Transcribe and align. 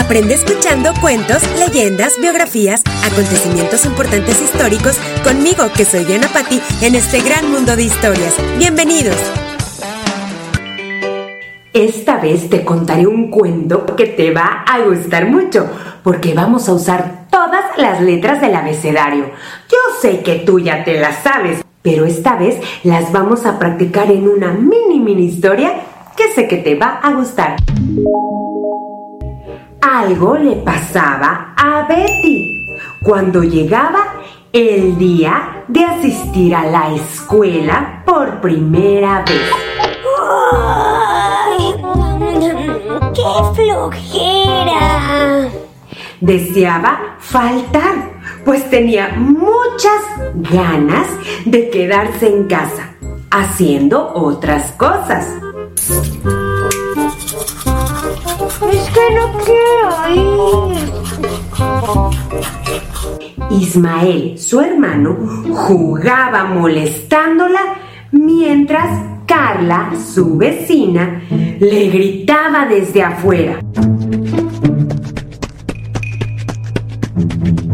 Aprende 0.00 0.32
escuchando 0.32 0.92
cuentos, 0.98 1.42
leyendas, 1.58 2.18
biografías, 2.18 2.82
acontecimientos 3.04 3.84
importantes 3.84 4.40
históricos 4.40 4.96
conmigo, 5.22 5.64
que 5.76 5.84
soy 5.84 6.04
Diana 6.04 6.26
Patti, 6.32 6.58
en 6.80 6.94
este 6.94 7.20
gran 7.20 7.52
mundo 7.52 7.76
de 7.76 7.82
historias. 7.82 8.34
Bienvenidos. 8.56 9.14
Esta 11.74 12.16
vez 12.16 12.48
te 12.48 12.64
contaré 12.64 13.06
un 13.06 13.30
cuento 13.30 13.94
que 13.94 14.06
te 14.06 14.32
va 14.32 14.64
a 14.66 14.80
gustar 14.80 15.28
mucho, 15.28 15.68
porque 16.02 16.32
vamos 16.32 16.66
a 16.70 16.72
usar 16.72 17.26
todas 17.30 17.76
las 17.76 18.00
letras 18.00 18.40
del 18.40 18.54
abecedario. 18.54 19.26
Yo 19.68 19.78
sé 20.00 20.22
que 20.22 20.36
tú 20.36 20.60
ya 20.60 20.82
te 20.82 20.98
las 20.98 21.22
sabes, 21.22 21.62
pero 21.82 22.06
esta 22.06 22.36
vez 22.36 22.56
las 22.84 23.12
vamos 23.12 23.44
a 23.44 23.58
practicar 23.58 24.10
en 24.10 24.26
una 24.26 24.50
mini 24.50 24.98
mini 24.98 25.26
historia 25.26 25.74
que 26.16 26.32
sé 26.32 26.48
que 26.48 26.56
te 26.56 26.74
va 26.74 27.00
a 27.02 27.12
gustar. 27.12 27.56
Algo 29.82 30.36
le 30.36 30.56
pasaba 30.56 31.54
a 31.56 31.86
Betty 31.88 32.66
cuando 33.02 33.42
llegaba 33.42 34.14
el 34.52 34.98
día 34.98 35.64
de 35.68 35.84
asistir 35.84 36.54
a 36.54 36.66
la 36.66 36.94
escuela 36.94 38.02
por 38.04 38.40
primera 38.40 39.24
vez. 39.24 39.50
¡Ay! 40.52 41.74
¡Qué 43.14 43.22
flojera! 43.54 45.48
Deseaba 46.20 47.16
faltar, 47.18 48.10
pues 48.44 48.68
tenía 48.68 49.14
muchas 49.16 50.02
ganas 50.34 51.06
de 51.46 51.70
quedarse 51.70 52.26
en 52.26 52.46
casa, 52.48 52.96
haciendo 53.30 54.12
otras 54.12 54.72
cosas. 54.72 55.26
Es 58.72 58.88
que 58.90 59.04
no 59.14 59.24
quiero 59.44 59.88
ir. 60.14 60.90
Ismael, 63.50 64.38
su 64.38 64.60
hermano, 64.60 65.16
jugaba 65.52 66.44
molestándola 66.44 67.60
mientras 68.12 68.86
Carla, 69.26 69.90
su 70.12 70.36
vecina, 70.36 71.22
le 71.30 71.88
gritaba 71.88 72.66
desde 72.66 73.02
afuera. 73.02 73.60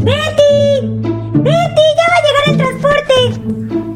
¡Betty! 0.05 0.81
¡Betty! 1.33 1.85
¡Ya 1.97 2.07
va 2.11 2.17
a 2.17 2.23
llegar 2.27 2.45
el 2.49 2.57
transporte! 2.57 3.15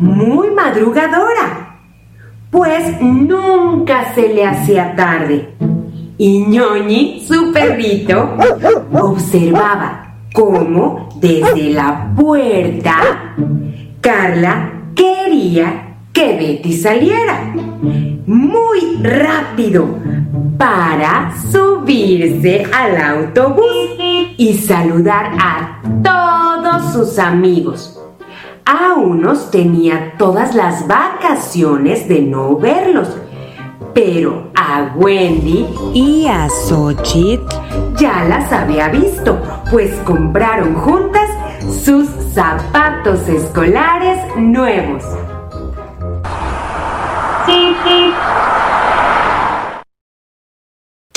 Muy 0.00 0.50
madrugadora, 0.50 1.78
pues 2.50 3.00
nunca 3.00 4.14
se 4.14 4.28
le 4.28 4.46
hacía 4.46 4.94
tarde. 4.96 5.48
Y 6.22 6.40
Ñoñi, 6.40 7.24
su 7.26 7.50
perrito, 7.50 8.36
observaba 8.92 10.16
cómo 10.34 11.08
desde 11.14 11.70
la 11.70 12.12
puerta 12.14 13.34
Carla 14.02 14.70
quería 14.94 15.96
que 16.12 16.36
Betty 16.36 16.74
saliera 16.74 17.54
muy 18.26 18.98
rápido 19.02 19.96
para 20.58 21.32
subirse 21.50 22.66
al 22.70 23.00
autobús 23.00 23.96
y 24.36 24.58
saludar 24.58 25.32
a 25.40 25.80
todos 26.04 26.92
sus 26.92 27.18
amigos. 27.18 27.98
A 28.66 28.92
unos 28.92 29.50
tenía 29.50 30.12
todas 30.18 30.54
las 30.54 30.86
vacaciones 30.86 32.06
de 32.10 32.20
no 32.20 32.56
verlos, 32.56 33.08
pero 33.94 34.50
a 34.54 34.92
Wendy 34.96 35.66
Y 35.94 36.26
a 36.26 36.48
Xochitl. 36.48 37.46
ya 37.96 38.24
las 38.24 38.52
había 38.52 38.88
visto, 38.88 39.38
pues 39.70 39.92
compraron 40.04 40.74
juntas 40.74 41.28
sus 41.84 42.06
zapatos 42.34 43.28
escolares 43.28 44.18
nuevos. 44.36 45.04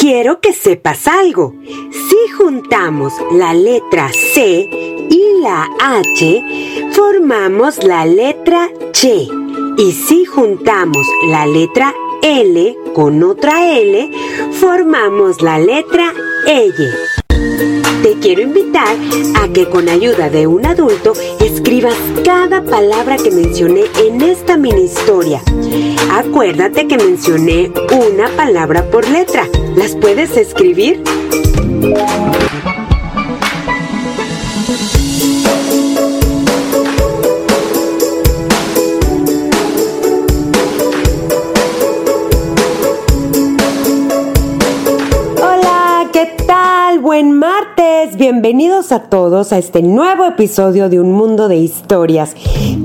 Quiero 0.03 0.41
que 0.41 0.51
sepas 0.51 1.07
algo. 1.07 1.53
Si 1.63 2.31
juntamos 2.37 3.13
la 3.31 3.53
letra 3.53 4.09
C 4.09 4.67
y 5.09 5.41
la 5.41 5.69
H, 5.79 6.91
formamos 6.91 7.81
la 7.85 8.05
letra 8.05 8.67
Che. 8.91 9.27
Y 9.77 9.91
si 9.93 10.25
juntamos 10.25 11.07
la 11.29 11.45
letra 11.45 11.93
L 12.25 12.77
con 12.95 13.21
otra 13.21 13.77
L, 13.77 14.09
formamos 14.53 15.41
la 15.41 15.59
letra 15.59 16.13
Elle. 16.47 16.89
Te 18.01 18.13
quiero 18.21 18.41
invitar 18.41 18.95
a 19.41 19.49
que 19.49 19.67
con 19.67 19.89
ayuda 19.89 20.29
de 20.29 20.47
un 20.47 20.65
adulto 20.65 21.11
escribas 21.41 21.97
cada 22.23 22.63
palabra 22.63 23.17
que 23.17 23.29
mencioné 23.29 23.83
en 23.99 24.21
esta 24.21 24.55
mini 24.55 24.83
historia. 24.83 25.41
Acuérdate 26.11 26.87
que 26.87 26.95
mencioné 26.95 27.73
una 27.91 28.29
palabra 28.37 28.89
por 28.89 29.05
letra. 29.09 29.45
¿Las 29.75 29.93
puedes 29.97 30.37
escribir? 30.37 31.03
Bienvenidos 48.17 48.91
a 48.91 49.09
todos 49.09 49.51
a 49.53 49.57
este 49.57 49.81
nuevo 49.81 50.25
episodio 50.25 50.87
de 50.87 50.99
Un 50.99 51.13
Mundo 51.13 51.47
de 51.47 51.55
Historias. 51.55 52.35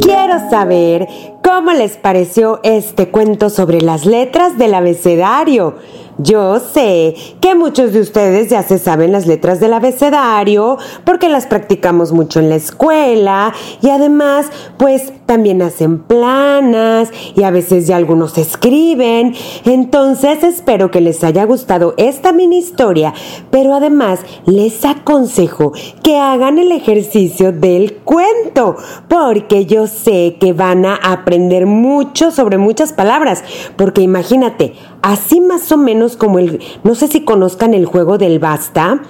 Quiero 0.01 0.49
saber 0.49 1.07
cómo 1.45 1.73
les 1.73 1.99
pareció 1.99 2.61
este 2.63 3.11
cuento 3.11 3.51
sobre 3.51 3.83
las 3.83 4.07
letras 4.07 4.57
del 4.57 4.73
abecedario. 4.73 5.75
Yo 6.21 6.59
sé 6.59 7.15
que 7.41 7.55
muchos 7.55 7.93
de 7.93 8.01
ustedes 8.01 8.51
ya 8.51 8.65
se 8.65 8.79
saben 8.79 9.13
las 9.13 9.29
letras 9.29 9.61
del 9.61 9.73
abecedario 9.73 10.77
porque 11.05 11.29
las 11.29 11.47
practicamos 11.47 12.11
mucho 12.11 12.41
en 12.41 12.49
la 12.49 12.57
escuela 12.57 13.55
y 13.81 13.91
además 13.91 14.47
pues 14.79 15.13
también 15.27 15.63
hacen 15.63 16.01
planas 16.01 17.11
y 17.37 17.45
a 17.45 17.53
veces 17.53 17.87
ya 17.87 17.95
algunos 17.95 18.37
escriben. 18.37 19.33
Entonces 19.65 20.43
espero 20.43 20.91
que 20.91 21.01
les 21.01 21.23
haya 21.23 21.45
gustado 21.45 21.95
esta 21.99 22.33
mini 22.33 22.59
historia, 22.59 23.15
pero 23.53 23.75
además 23.75 24.19
les 24.45 24.85
aconsejo 24.85 25.73
que 26.03 26.17
hagan 26.19 26.59
el 26.59 26.73
ejercicio 26.73 27.53
del 27.53 27.95
cuento 27.99 28.77
porque 29.07 29.67
yo 29.67 29.87
sé 29.87 30.37
que 30.41 30.53
van 30.53 30.85
a 30.85 30.97
aprender 30.97 31.67
mucho 31.67 32.33
sobre 32.33 32.59
muchas 32.59 32.93
palabras 32.93 33.45
porque 33.77 34.01
imagínate, 34.01 34.75
así 35.03 35.41
más 35.41 35.71
o 35.71 35.77
menos 35.77 36.08
como 36.17 36.39
el, 36.39 36.61
no 36.85 36.95
sé 36.95 37.09
si 37.09 37.25
conozcan 37.25 37.75
el 37.75 37.87
juego 37.87 38.19
del 38.19 38.39
basta, 38.39 39.03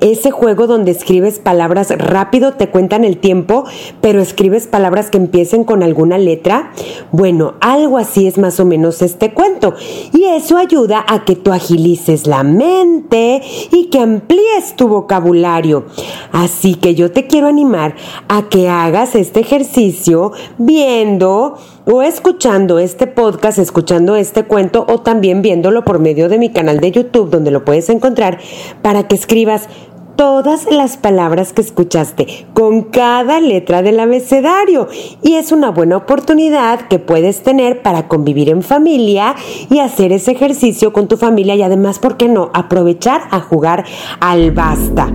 ese 0.00 0.30
juego 0.30 0.66
donde 0.66 0.90
escribes 0.90 1.38
palabras 1.38 1.90
rápido, 1.96 2.52
te 2.52 2.68
cuentan 2.68 3.04
el 3.04 3.18
tiempo, 3.18 3.64
pero 4.00 4.20
escribes 4.20 4.66
palabras 4.66 5.10
que 5.10 5.18
empiecen 5.18 5.64
con 5.64 5.82
alguna 5.82 6.18
letra. 6.18 6.72
Bueno, 7.12 7.54
algo 7.60 7.98
así 7.98 8.26
es 8.26 8.38
más 8.38 8.60
o 8.60 8.64
menos 8.64 9.02
este 9.02 9.32
cuento. 9.32 9.74
Y 10.12 10.24
eso 10.24 10.56
ayuda 10.56 11.04
a 11.06 11.24
que 11.24 11.36
tú 11.36 11.52
agilices 11.52 12.26
la 12.26 12.42
mente 12.42 13.42
y 13.70 13.86
que 13.86 14.00
amplíes 14.00 14.76
tu 14.76 14.88
vocabulario. 14.88 15.86
Así 16.32 16.74
que 16.74 16.94
yo 16.94 17.10
te 17.10 17.26
quiero 17.26 17.48
animar 17.48 17.94
a 18.28 18.48
que 18.48 18.68
hagas 18.68 19.14
este 19.14 19.40
ejercicio 19.40 20.32
viendo 20.58 21.56
o 21.86 22.02
escuchando 22.02 22.78
este 22.78 23.06
podcast, 23.06 23.58
escuchando 23.58 24.16
este 24.16 24.44
cuento 24.44 24.86
o 24.88 25.00
también 25.00 25.42
viéndolo 25.42 25.84
por 25.84 25.98
medio 25.98 26.28
de 26.28 26.38
mi 26.38 26.50
canal 26.50 26.80
de 26.80 26.92
YouTube 26.92 27.30
donde 27.30 27.50
lo 27.50 27.64
puedes 27.64 27.88
encontrar 27.88 28.38
para 28.82 29.06
que 29.06 29.14
escribas 29.14 29.68
todas 30.16 30.66
las 30.70 30.96
palabras 30.96 31.52
que 31.52 31.62
escuchaste 31.62 32.46
con 32.54 32.82
cada 32.82 33.40
letra 33.40 33.82
del 33.82 33.98
abecedario 34.00 34.88
y 35.22 35.34
es 35.34 35.52
una 35.52 35.70
buena 35.70 35.96
oportunidad 35.96 36.88
que 36.88 36.98
puedes 36.98 37.42
tener 37.42 37.82
para 37.82 38.08
convivir 38.08 38.48
en 38.48 38.62
familia 38.62 39.34
y 39.70 39.80
hacer 39.80 40.12
ese 40.12 40.32
ejercicio 40.32 40.92
con 40.92 41.08
tu 41.08 41.16
familia 41.16 41.56
y 41.56 41.62
además, 41.62 41.98
¿por 41.98 42.16
qué 42.16 42.28
no? 42.28 42.50
Aprovechar 42.54 43.22
a 43.30 43.40
jugar 43.40 43.84
al 44.20 44.52
basta. 44.52 45.12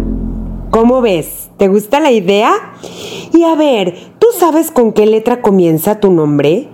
¿Cómo 0.72 1.02
ves? 1.02 1.50
¿Te 1.58 1.68
gusta 1.68 2.00
la 2.00 2.12
idea? 2.12 2.52
Y 3.34 3.44
a 3.44 3.56
ver, 3.56 3.96
¿tú 4.20 4.28
sabes 4.38 4.70
con 4.70 4.94
qué 4.94 5.08
letra 5.08 5.42
comienza 5.42 6.00
tu 6.00 6.12
nombre? 6.12 6.68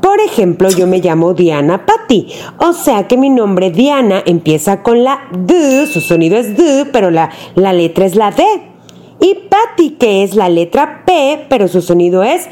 Por 0.00 0.20
ejemplo, 0.20 0.70
yo 0.70 0.86
me 0.86 1.00
llamo 1.00 1.34
Diana 1.34 1.84
Patti, 1.84 2.28
o 2.58 2.72
sea 2.72 3.08
que 3.08 3.16
mi 3.16 3.28
nombre 3.28 3.70
Diana 3.70 4.22
empieza 4.24 4.82
con 4.82 5.02
la 5.02 5.28
D, 5.32 5.86
su 5.86 6.00
sonido 6.00 6.36
es 6.36 6.56
D, 6.56 6.86
pero 6.92 7.10
la, 7.10 7.30
la 7.56 7.72
letra 7.72 8.06
es 8.06 8.14
la 8.14 8.30
D. 8.30 8.44
Y 9.20 9.34
Patti, 9.48 9.90
que 9.98 10.22
es 10.22 10.36
la 10.36 10.48
letra 10.48 11.02
P, 11.04 11.46
pero 11.48 11.66
su 11.66 11.82
sonido 11.82 12.22
es 12.22 12.48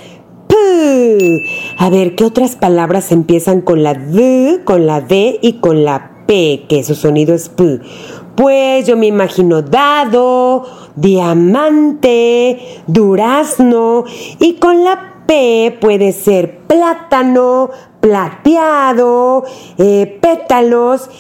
P. 0.49 1.45
A 1.79 1.91
ver, 1.91 2.17
¿qué 2.17 2.25
otras 2.25 2.57
palabras 2.57 3.13
empiezan 3.13 3.61
con 3.61 3.83
la 3.83 3.95
D, 3.95 4.63
con 4.65 4.87
la 4.87 5.01
D 5.01 5.39
y 5.41 5.55
con 5.55 5.85
la 5.85 6.25
P, 6.27 6.65
que 6.69 6.83
su 6.83 6.95
sonido 6.95 7.35
es 7.35 7.49
P? 7.49 7.81
Pues 8.39 8.87
yo 8.87 8.97
me 8.97 9.07
imagino 9.07 9.63
dado, 9.63 10.65
diamante, 11.01 12.83
durazno 12.87 14.05
y 14.39 14.55
con 14.55 14.85
la 14.85 15.23
P 15.27 15.77
puede 15.81 16.13
ser 16.13 16.61
plátano, 16.67 17.71
plateado, 18.01 19.45
eh, 19.77 20.19
pétalos. 20.23 21.11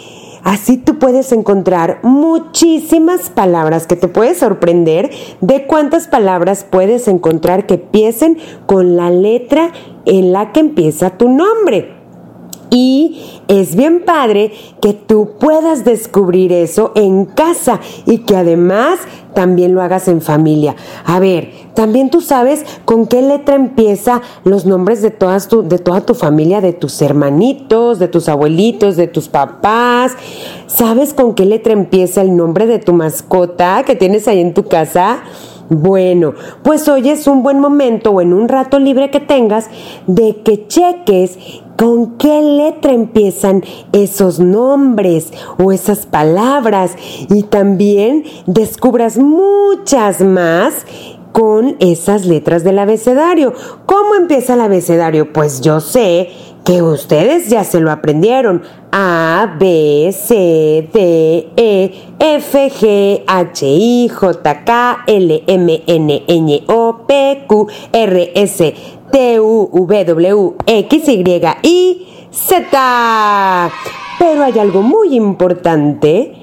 Así 0.44 0.78
tú 0.78 0.98
puedes 0.98 1.30
encontrar 1.32 1.98
muchísimas 2.02 3.28
palabras 3.28 3.86
que 3.86 3.96
te 3.96 4.08
puedes 4.08 4.38
sorprender 4.38 5.10
de 5.42 5.66
cuántas 5.66 6.08
palabras 6.08 6.64
puedes 6.68 7.06
encontrar 7.06 7.66
que 7.66 7.74
empiecen 7.74 8.38
con 8.66 8.96
la 8.96 9.10
letra 9.10 9.72
en 10.06 10.32
la 10.32 10.52
que 10.52 10.60
empieza 10.60 11.18
tu 11.18 11.28
nombre. 11.28 11.94
Y 12.70 13.37
es 13.48 13.74
bien 13.74 14.04
padre 14.04 14.52
que 14.80 14.92
tú 14.92 15.30
puedas 15.40 15.84
descubrir 15.84 16.52
eso 16.52 16.92
en 16.94 17.24
casa 17.24 17.80
y 18.06 18.18
que 18.18 18.36
además 18.36 19.00
también 19.34 19.74
lo 19.74 19.82
hagas 19.82 20.08
en 20.08 20.20
familia. 20.20 20.76
A 21.04 21.18
ver, 21.18 21.50
también 21.74 22.10
tú 22.10 22.20
sabes 22.20 22.64
con 22.84 23.06
qué 23.06 23.22
letra 23.22 23.54
empieza 23.54 24.20
los 24.44 24.66
nombres 24.66 25.00
de, 25.00 25.10
todas 25.10 25.48
tu, 25.48 25.62
de 25.62 25.78
toda 25.78 26.02
tu 26.02 26.14
familia, 26.14 26.60
de 26.60 26.72
tus 26.72 27.00
hermanitos, 27.00 27.98
de 27.98 28.08
tus 28.08 28.28
abuelitos, 28.28 28.96
de 28.96 29.06
tus 29.06 29.28
papás. 29.28 30.12
¿Sabes 30.66 31.14
con 31.14 31.34
qué 31.34 31.46
letra 31.46 31.72
empieza 31.72 32.20
el 32.20 32.36
nombre 32.36 32.66
de 32.66 32.78
tu 32.78 32.92
mascota 32.92 33.82
que 33.84 33.96
tienes 33.96 34.28
ahí 34.28 34.40
en 34.40 34.54
tu 34.54 34.64
casa? 34.64 35.20
Bueno, 35.70 36.32
pues 36.62 36.88
hoy 36.88 37.10
es 37.10 37.26
un 37.26 37.42
buen 37.42 37.60
momento 37.60 38.10
o 38.10 38.20
en 38.20 38.32
un 38.32 38.48
rato 38.48 38.78
libre 38.78 39.10
que 39.10 39.20
tengas 39.20 39.68
de 40.06 40.36
que 40.42 40.66
cheques 40.66 41.38
con 41.78 42.18
qué 42.18 42.42
letra 42.42 42.92
empiezan 42.92 43.62
esos 43.92 44.40
nombres 44.40 45.32
o 45.58 45.70
esas 45.70 46.06
palabras 46.06 46.96
y 47.30 47.44
también 47.44 48.24
descubras 48.46 49.16
muchas 49.16 50.20
más 50.20 50.84
con 51.30 51.76
esas 51.78 52.26
letras 52.26 52.64
del 52.64 52.80
abecedario. 52.80 53.52
¿Cómo 53.86 54.16
empieza 54.16 54.54
el 54.54 54.60
abecedario? 54.62 55.32
Pues 55.32 55.60
yo 55.60 55.78
sé 55.78 56.30
que 56.68 56.82
ustedes 56.82 57.48
ya 57.48 57.64
se 57.64 57.80
lo 57.80 57.90
aprendieron. 57.90 58.60
A, 58.92 59.56
B, 59.58 60.12
C, 60.12 60.86
D, 60.92 61.48
E, 61.56 61.92
F, 62.18 62.70
G, 62.70 63.24
H, 63.26 63.66
I, 63.66 64.10
J, 64.10 64.64
K, 64.66 65.04
L, 65.06 65.44
M, 65.46 65.82
N, 65.86 66.24
N, 66.28 66.62
O, 66.66 67.06
P, 67.06 67.44
Q, 67.46 67.68
R, 67.90 68.32
S, 68.34 68.74
T, 69.10 69.40
U, 69.40 69.70
V, 69.72 70.04
W, 70.04 70.54
X, 70.66 71.08
Y 71.08 71.42
y 71.62 72.28
Z. 72.30 73.70
Pero 74.18 74.44
hay 74.44 74.58
algo 74.58 74.82
muy 74.82 75.16
importante 75.16 76.34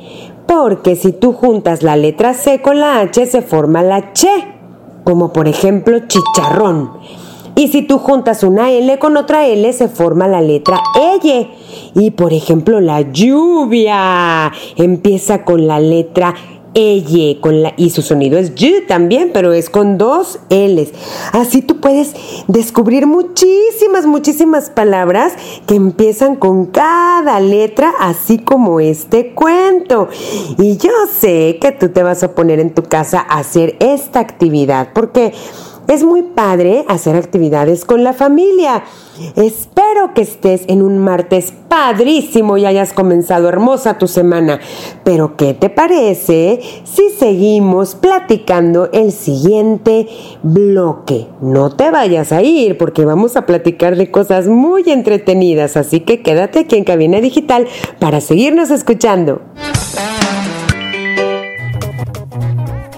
porque 0.48 0.96
si 0.96 1.12
tú 1.12 1.34
juntas 1.34 1.84
la 1.84 1.96
letra 1.96 2.34
C 2.34 2.64
con 2.64 2.80
la 2.80 3.00
H 3.02 3.28
se 3.28 3.44
forma 3.44 3.84
la 3.84 4.12
Che, 4.14 4.56
como 5.04 5.32
por 5.32 5.48
ejemplo 5.48 6.00
chicharrón. 6.08 7.25
Y 7.56 7.70
si 7.70 7.82
tú 7.84 7.98
juntas 8.00 8.44
una 8.44 8.72
L 8.72 9.00
con 9.00 9.18
otra 9.18 9.48
L, 9.48 9.72
se 9.74 9.88
forma 9.88 10.28
la 10.28 10.42
letra 10.42 10.82
L. 11.22 11.50
Y 11.94 12.12
por 12.12 12.34
ejemplo, 12.34 12.82
la 12.82 13.02
lluvia 13.02 14.52
empieza 14.76 15.44
con 15.44 15.66
la 15.66 15.80
letra 15.80 16.36
L 16.76 17.38
con 17.40 17.64
la, 17.64 17.74
y 17.78 17.90
su 17.90 18.02
sonido 18.02 18.38
es 18.38 18.52
Y 18.58 18.82
también, 18.86 19.32
pero 19.34 19.54
es 19.54 19.70
con 19.70 19.98
dos 19.98 20.40
L's. 20.50 20.92
Así 21.32 21.62
tú 21.62 21.80
puedes 21.80 22.14
descubrir 22.48 23.08
muchísimas, 23.08 24.06
muchísimas 24.06 24.70
palabras 24.70 25.34
que 25.66 25.76
empiezan 25.76 26.36
con 26.36 26.66
cada 26.66 27.40
letra, 27.40 27.94
así 28.00 28.40
como 28.40 28.82
este 28.82 29.34
cuento. 29.34 30.10
Y 30.58 30.76
yo 30.78 30.92
sé 31.18 31.58
que 31.62 31.72
tú 31.72 31.90
te 31.90 32.04
vas 32.04 32.24
a 32.24 32.36
poner 32.36 32.60
en 32.60 32.74
tu 32.74 32.84
casa 32.84 33.26
a 33.28 33.40
hacer 33.40 33.78
esta 33.80 34.20
actividad, 34.20 34.90
porque 34.94 35.34
es 35.88 36.04
muy 36.04 36.24
padre 36.24 36.86
hacer 36.88 37.16
actividades 37.16 37.86
con 37.86 38.04
la 38.04 38.14
familia. 38.14 38.84
Espero 39.36 40.14
que 40.14 40.22
estés 40.22 40.64
en 40.68 40.82
un 40.82 40.98
martes 40.98 41.54
padrísimo 41.70 42.58
y 42.58 42.66
hayas 42.66 42.92
comenzado 42.92 43.48
hermosa 43.48 43.98
tu 43.98 44.08
semana. 44.08 44.60
Pero 45.04 45.38
¿qué 45.38 45.54
te 45.54 45.70
parece 45.70 46.60
si 46.84 47.10
seguimos 47.12 47.96
platicando 47.96 48.90
el 48.92 49.12
siguiente 49.12 50.08
bloque? 50.44 51.28
No 51.42 51.70
te 51.72 51.92
vayas 51.92 52.32
a 52.32 52.42
ir 52.42 52.78
porque 52.78 53.06
vamos 53.06 53.38
a 53.38 53.46
platicar 53.46 53.96
de 53.96 54.12
cosas 54.12 54.48
muy 54.48 54.84
entretenidas, 54.88 55.78
así 55.78 56.02
que 56.02 56.22
quédate 56.22 56.60
aquí 56.60 56.76
en 56.76 56.84
Cabina 56.84 57.22
Digital 57.22 57.68
para 58.00 58.22
seguirnos 58.22 58.70
escuchando. 58.72 59.42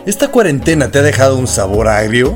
¿Esta 0.05 0.29
cuarentena 0.29 0.89
te 0.89 0.99
ha 0.99 1.01
dejado 1.01 1.37
un 1.37 1.47
sabor 1.47 1.89
agrio? 1.89 2.35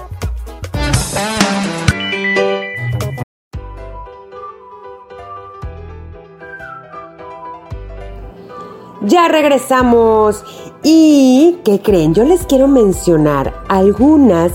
Ya 9.03 9.27
regresamos. 9.27 10.43
¿Y 10.83 11.57
qué 11.65 11.79
creen? 11.79 12.13
Yo 12.13 12.23
les 12.23 12.45
quiero 12.45 12.67
mencionar 12.67 13.53
algunas, 13.67 14.53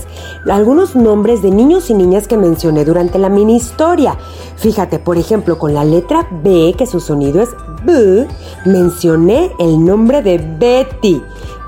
algunos 0.49 0.95
nombres 0.95 1.41
de 1.41 1.51
niños 1.51 1.89
y 1.89 1.93
niñas 1.93 2.27
que 2.29 2.37
mencioné 2.37 2.85
durante 2.85 3.19
la 3.19 3.27
mini 3.27 3.57
historia. 3.57 4.17
Fíjate, 4.55 4.99
por 4.99 5.17
ejemplo, 5.17 5.57
con 5.57 5.73
la 5.73 5.83
letra 5.83 6.27
B, 6.43 6.75
que 6.77 6.85
su 6.85 7.01
sonido 7.01 7.41
es 7.41 7.49
B, 7.83 8.25
mencioné 8.65 9.51
el 9.59 9.83
nombre 9.83 10.21
de 10.21 10.37
Betty. 10.37 11.21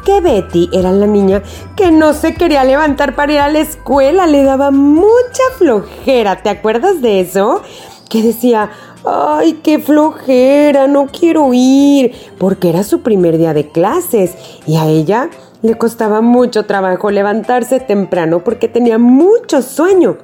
Que 0.05 0.21
Betty 0.21 0.69
era 0.71 0.91
la 0.93 1.05
niña 1.05 1.43
que 1.75 1.91
no 1.91 2.13
se 2.13 2.33
quería 2.33 2.63
levantar 2.63 3.13
para 3.15 3.33
ir 3.33 3.39
a 3.39 3.49
la 3.49 3.59
escuela, 3.59 4.25
le 4.25 4.43
daba 4.43 4.71
mucha 4.71 5.43
flojera. 5.57 6.41
¿Te 6.41 6.49
acuerdas 6.49 7.01
de 7.01 7.19
eso? 7.19 7.61
Que 8.09 8.23
decía, 8.23 8.71
ay, 9.05 9.59
qué 9.63 9.79
flojera, 9.79 10.87
no 10.87 11.07
quiero 11.07 11.51
ir, 11.53 12.11
porque 12.37 12.69
era 12.69 12.83
su 12.83 13.01
primer 13.01 13.37
día 13.37 13.53
de 13.53 13.69
clases 13.69 14.35
y 14.65 14.77
a 14.77 14.87
ella 14.87 15.29
le 15.61 15.77
costaba 15.77 16.21
mucho 16.21 16.65
trabajo 16.65 17.11
levantarse 17.11 17.79
temprano 17.79 18.43
porque 18.43 18.67
tenía 18.67 18.97
mucho 18.97 19.61
sueño. 19.61 20.17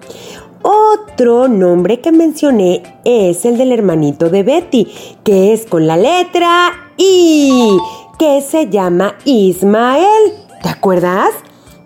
Otro 0.61 1.47
nombre 1.47 2.01
que 2.01 2.11
mencioné 2.11 2.81
es 3.03 3.45
el 3.45 3.57
del 3.57 3.71
hermanito 3.71 4.29
de 4.29 4.41
Betty, 4.41 4.87
que 5.23 5.53
es 5.53 5.67
con 5.67 5.85
la 5.85 5.95
letra 5.95 6.71
I, 6.97 7.77
que 8.17 8.41
se 8.41 8.67
llama 8.69 9.15
Ismael. 9.25 10.33
¿Te 10.63 10.69
acuerdas? 10.69 11.29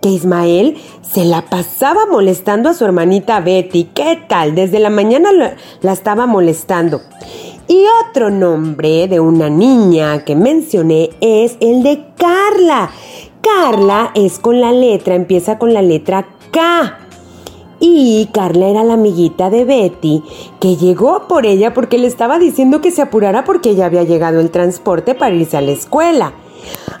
Que 0.00 0.08
Ismael 0.08 0.78
se 1.02 1.24
la 1.24 1.42
pasaba 1.42 2.06
molestando 2.10 2.70
a 2.70 2.74
su 2.74 2.84
hermanita 2.84 3.40
Betty. 3.40 3.84
¿Qué 3.94 4.18
tal? 4.28 4.54
Desde 4.54 4.78
la 4.78 4.88
mañana 4.88 5.30
la, 5.32 5.92
estaba 5.92 6.26
molestando. 6.26 7.02
Y 7.68 7.84
otro 8.08 8.30
nombre 8.30 9.08
de 9.08 9.20
una 9.20 9.50
niña 9.50 10.24
que 10.24 10.34
mencioné 10.34 11.10
es 11.20 11.56
el 11.60 11.82
de 11.82 12.04
Carla. 12.16 12.90
Carla 13.42 14.10
es 14.14 14.38
con 14.38 14.60
la 14.60 14.72
letra, 14.72 15.14
empieza 15.14 15.58
con 15.58 15.74
la 15.74 15.82
letra 15.82 16.26
K. 16.50 16.98
Y 17.78 18.28
Carla 18.32 18.68
era 18.68 18.84
la 18.84 18.94
amiguita 18.94 19.50
de 19.50 19.64
Betty 19.64 20.22
que 20.60 20.76
llegó 20.76 21.28
por 21.28 21.46
ella 21.46 21.72
porque 21.72 21.98
le 21.98 22.06
estaba 22.06 22.38
diciendo 22.38 22.80
que 22.80 22.90
se 22.90 23.02
apurara 23.02 23.44
porque 23.44 23.74
ya 23.74 23.86
había 23.86 24.04
llegado 24.04 24.40
el 24.40 24.50
transporte 24.50 25.14
para 25.14 25.34
irse 25.34 25.56
a 25.56 25.62
la 25.62 25.72
escuela. 25.72 26.32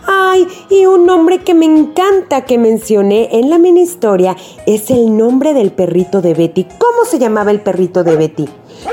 Ay, 0.06 0.46
y 0.70 0.86
un 0.86 1.06
nombre 1.06 1.40
que 1.40 1.54
me 1.54 1.66
encanta 1.66 2.44
que 2.44 2.58
mencioné 2.58 3.28
en 3.32 3.50
la 3.50 3.58
mini 3.58 3.82
historia 3.82 4.36
es 4.66 4.90
el 4.90 5.16
nombre 5.16 5.54
del 5.54 5.72
perrito 5.72 6.20
de 6.20 6.34
Betty. 6.34 6.64
¿Cómo 6.64 7.04
se 7.04 7.18
llamaba 7.18 7.50
el 7.50 7.60
perrito 7.60 8.04
de 8.04 8.16
Betty? 8.16 8.48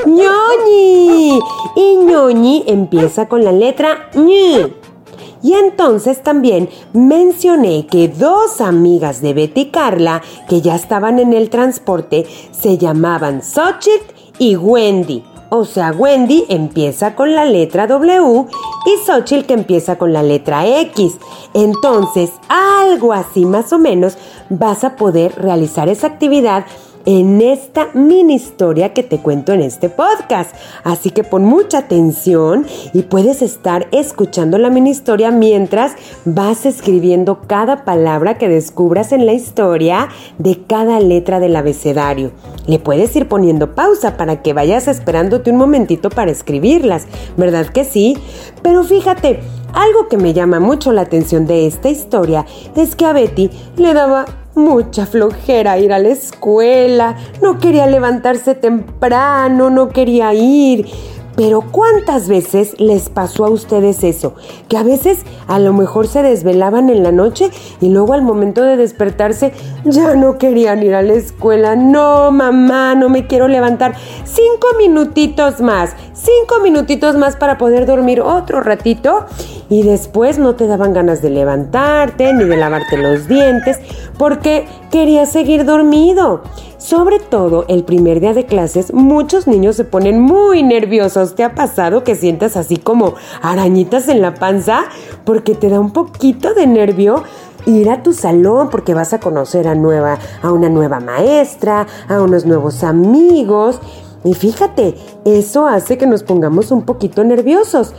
¡Ñoñi! 0.05 1.39
Y 1.75 1.95
ñoñi 1.95 2.63
empieza 2.67 3.27
con 3.27 3.43
la 3.43 3.51
letra 3.51 4.09
ñ. 4.13 4.71
Y 5.43 5.53
entonces 5.53 6.24
también 6.24 6.69
mencioné 6.93 7.86
que 7.88 8.07
dos 8.07 8.59
amigas 8.59 9.21
de 9.21 9.33
Betty 9.33 9.62
y 9.62 9.65
Carla, 9.69 10.21
que 10.50 10.62
ya 10.62 10.75
estaban 10.75 11.19
en 11.19 11.33
el 11.33 11.50
transporte, 11.50 12.25
se 12.51 12.77
llamaban 12.77 13.41
Xochitl 13.41 14.13
y 14.39 14.55
Wendy. 14.55 15.24
O 15.49 15.63
sea, 15.63 15.91
Wendy 15.91 16.45
empieza 16.49 17.15
con 17.15 17.33
la 17.33 17.45
letra 17.45 17.87
W 17.87 18.45
y 18.85 19.05
Xochitl 19.05 19.45
que 19.45 19.53
empieza 19.53 19.97
con 19.97 20.11
la 20.11 20.21
letra 20.21 20.67
X. 20.81 21.17
Entonces, 21.53 22.31
algo 22.49 23.13
así 23.13 23.45
más 23.45 23.71
o 23.71 23.79
menos 23.79 24.17
vas 24.49 24.83
a 24.83 24.95
poder 24.95 25.33
realizar 25.35 25.87
esa 25.89 26.07
actividad 26.07 26.65
en 27.07 27.39
esta 27.39 27.87
mini 27.93 28.35
historia 28.35 28.93
que 28.93 29.01
te 29.01 29.19
cuento 29.19 29.53
en 29.53 29.61
este 29.61 29.87
podcast. 29.87 30.53
Así 30.83 31.09
que 31.09 31.23
pon 31.23 31.45
mucha 31.45 31.79
atención 31.79 32.67
y 32.93 33.03
puedes 33.03 33.41
estar 33.41 33.87
escuchando 33.91 34.57
la 34.57 34.69
mini 34.69 34.89
historia 34.89 35.31
mientras 35.31 35.93
vas 36.25 36.65
escribiendo 36.65 37.39
cada 37.47 37.85
palabra 37.85 38.37
que 38.37 38.49
descubras 38.49 39.13
en 39.13 39.25
la 39.25 39.31
historia 39.31 40.09
de 40.37 40.59
cada 40.67 40.99
letra 40.99 41.39
del 41.39 41.55
abecedario. 41.55 42.31
Le 42.67 42.77
puedes 42.77 43.15
ir 43.15 43.29
poniendo 43.29 43.73
pausa 43.73 44.17
para 44.17 44.41
que 44.41 44.51
vayas 44.51 44.89
esperándote 44.89 45.49
un 45.51 45.57
momentito 45.57 46.09
para 46.09 46.31
escribirlas, 46.31 47.07
¿verdad 47.37 47.67
que 47.67 47.85
sí? 47.85 48.17
Pero 48.61 48.83
fíjate, 48.83 49.39
algo 49.71 50.09
que 50.09 50.17
me 50.17 50.33
llama 50.33 50.59
mucho 50.59 50.91
la 50.91 51.03
atención 51.03 51.47
de 51.47 51.67
esta 51.67 51.87
historia 51.87 52.45
es 52.75 52.97
que 52.97 53.05
a 53.05 53.13
Betty 53.13 53.49
le 53.77 53.93
daba 53.93 54.25
mucha 54.57 55.05
flojera 55.05 55.77
ir 55.77 55.93
a 55.93 55.99
la 55.99 56.09
escuela, 56.09 57.15
no 57.41 57.59
quería 57.59 57.87
levantarse 57.87 58.55
temprano, 58.55 59.69
no 59.69 59.89
quería 59.89 60.33
ir. 60.33 60.87
Pero 61.37 61.61
¿cuántas 61.61 62.27
veces 62.27 62.73
les 62.79 63.09
pasó 63.09 63.45
a 63.45 63.51
ustedes 63.51 64.03
eso? 64.03 64.33
Que 64.67 64.75
a 64.75 64.81
veces 64.81 65.19
a 65.45 65.59
lo 65.59 65.71
mejor 65.71 66.07
se 66.07 66.23
desvelaban 66.23 66.89
en 66.89 67.03
la 67.03 67.11
noche 67.11 67.51
y 67.79 67.89
luego 67.89 68.13
al 68.13 68.23
momento 68.23 68.63
de 68.63 68.75
despertarse 68.75 69.53
ya 69.85 70.15
no 70.15 70.39
querían 70.39 70.81
ir 70.81 70.95
a 70.95 71.03
la 71.03 71.13
escuela. 71.13 71.75
No, 71.75 72.31
mamá, 72.31 72.95
no 72.95 73.09
me 73.09 73.27
quiero 73.27 73.47
levantar. 73.47 73.93
Cinco 74.23 74.67
minutitos 74.79 75.61
más, 75.61 75.91
cinco 76.13 76.59
minutitos 76.63 77.15
más 77.15 77.35
para 77.35 77.59
poder 77.59 77.85
dormir 77.85 78.19
otro 78.19 78.61
ratito 78.61 79.27
y 79.69 79.83
después 79.83 80.38
no 80.38 80.55
te 80.55 80.67
daban 80.67 80.93
ganas 80.93 81.21
de 81.21 81.29
levantarte 81.29 82.33
ni 82.33 82.45
de 82.45 82.57
lavarte 82.57 82.97
los 82.97 83.27
dientes 83.27 83.79
porque 84.17 84.67
querías 84.91 85.31
seguir 85.31 85.65
dormido. 85.65 86.41
Sobre 86.77 87.19
todo 87.19 87.65
el 87.67 87.83
primer 87.83 88.19
día 88.19 88.33
de 88.33 88.45
clases, 88.45 88.93
muchos 88.93 89.47
niños 89.47 89.75
se 89.75 89.83
ponen 89.83 90.21
muy 90.21 90.63
nerviosos. 90.63 91.36
¿Te 91.36 91.43
ha 91.43 91.55
pasado 91.55 92.03
que 92.03 92.15
sientas 92.15 92.55
así 92.55 92.77
como 92.77 93.15
arañitas 93.41 94.07
en 94.07 94.21
la 94.21 94.36
panza? 94.36 94.86
Porque 95.25 95.55
te 95.55 95.69
da 95.69 95.79
un 95.79 95.91
poquito 95.91 96.53
de 96.53 96.67
nervio 96.67 97.24
ir 97.65 97.89
a 97.89 98.03
tu 98.03 98.13
salón 98.13 98.69
porque 98.69 98.93
vas 98.93 99.12
a 99.13 99.19
conocer 99.19 99.67
a, 99.67 99.75
nueva, 99.75 100.17
a 100.41 100.51
una 100.51 100.69
nueva 100.69 101.00
maestra, 101.00 101.88
a 102.07 102.21
unos 102.21 102.45
nuevos 102.45 102.83
amigos. 102.83 103.81
Y 104.24 104.33
fíjate, 104.33 104.95
eso 105.25 105.67
hace 105.67 105.97
que 105.97 106.07
nos 106.07 106.24
pongamos 106.24 106.71
un 106.71 106.83
poquito 106.83 107.24
nerviosos. 107.24 107.93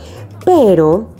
Pero 0.45 1.18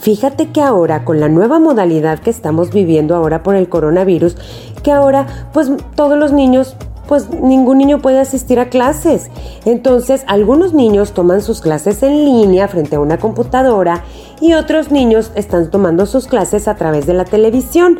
Fíjate 0.00 0.48
que 0.48 0.62
ahora 0.62 1.04
con 1.04 1.20
la 1.20 1.28
nueva 1.28 1.58
modalidad 1.58 2.20
que 2.20 2.30
estamos 2.30 2.72
viviendo 2.72 3.14
ahora 3.14 3.42
por 3.42 3.54
el 3.54 3.68
coronavirus, 3.68 4.34
que 4.82 4.92
ahora 4.92 5.26
pues 5.52 5.70
todos 5.94 6.18
los 6.18 6.32
niños 6.32 6.74
pues 7.06 7.28
ningún 7.28 7.78
niño 7.78 8.00
puede 8.00 8.20
asistir 8.20 8.60
a 8.60 8.70
clases. 8.70 9.30
Entonces, 9.64 10.22
algunos 10.28 10.74
niños 10.74 11.12
toman 11.12 11.42
sus 11.42 11.60
clases 11.60 12.04
en 12.04 12.24
línea 12.24 12.68
frente 12.68 12.94
a 12.94 13.00
una 13.00 13.18
computadora 13.18 14.04
y 14.40 14.52
otros 14.52 14.92
niños 14.92 15.32
están 15.34 15.72
tomando 15.72 16.06
sus 16.06 16.28
clases 16.28 16.68
a 16.68 16.76
través 16.76 17.06
de 17.06 17.14
la 17.14 17.24
televisión. 17.24 17.98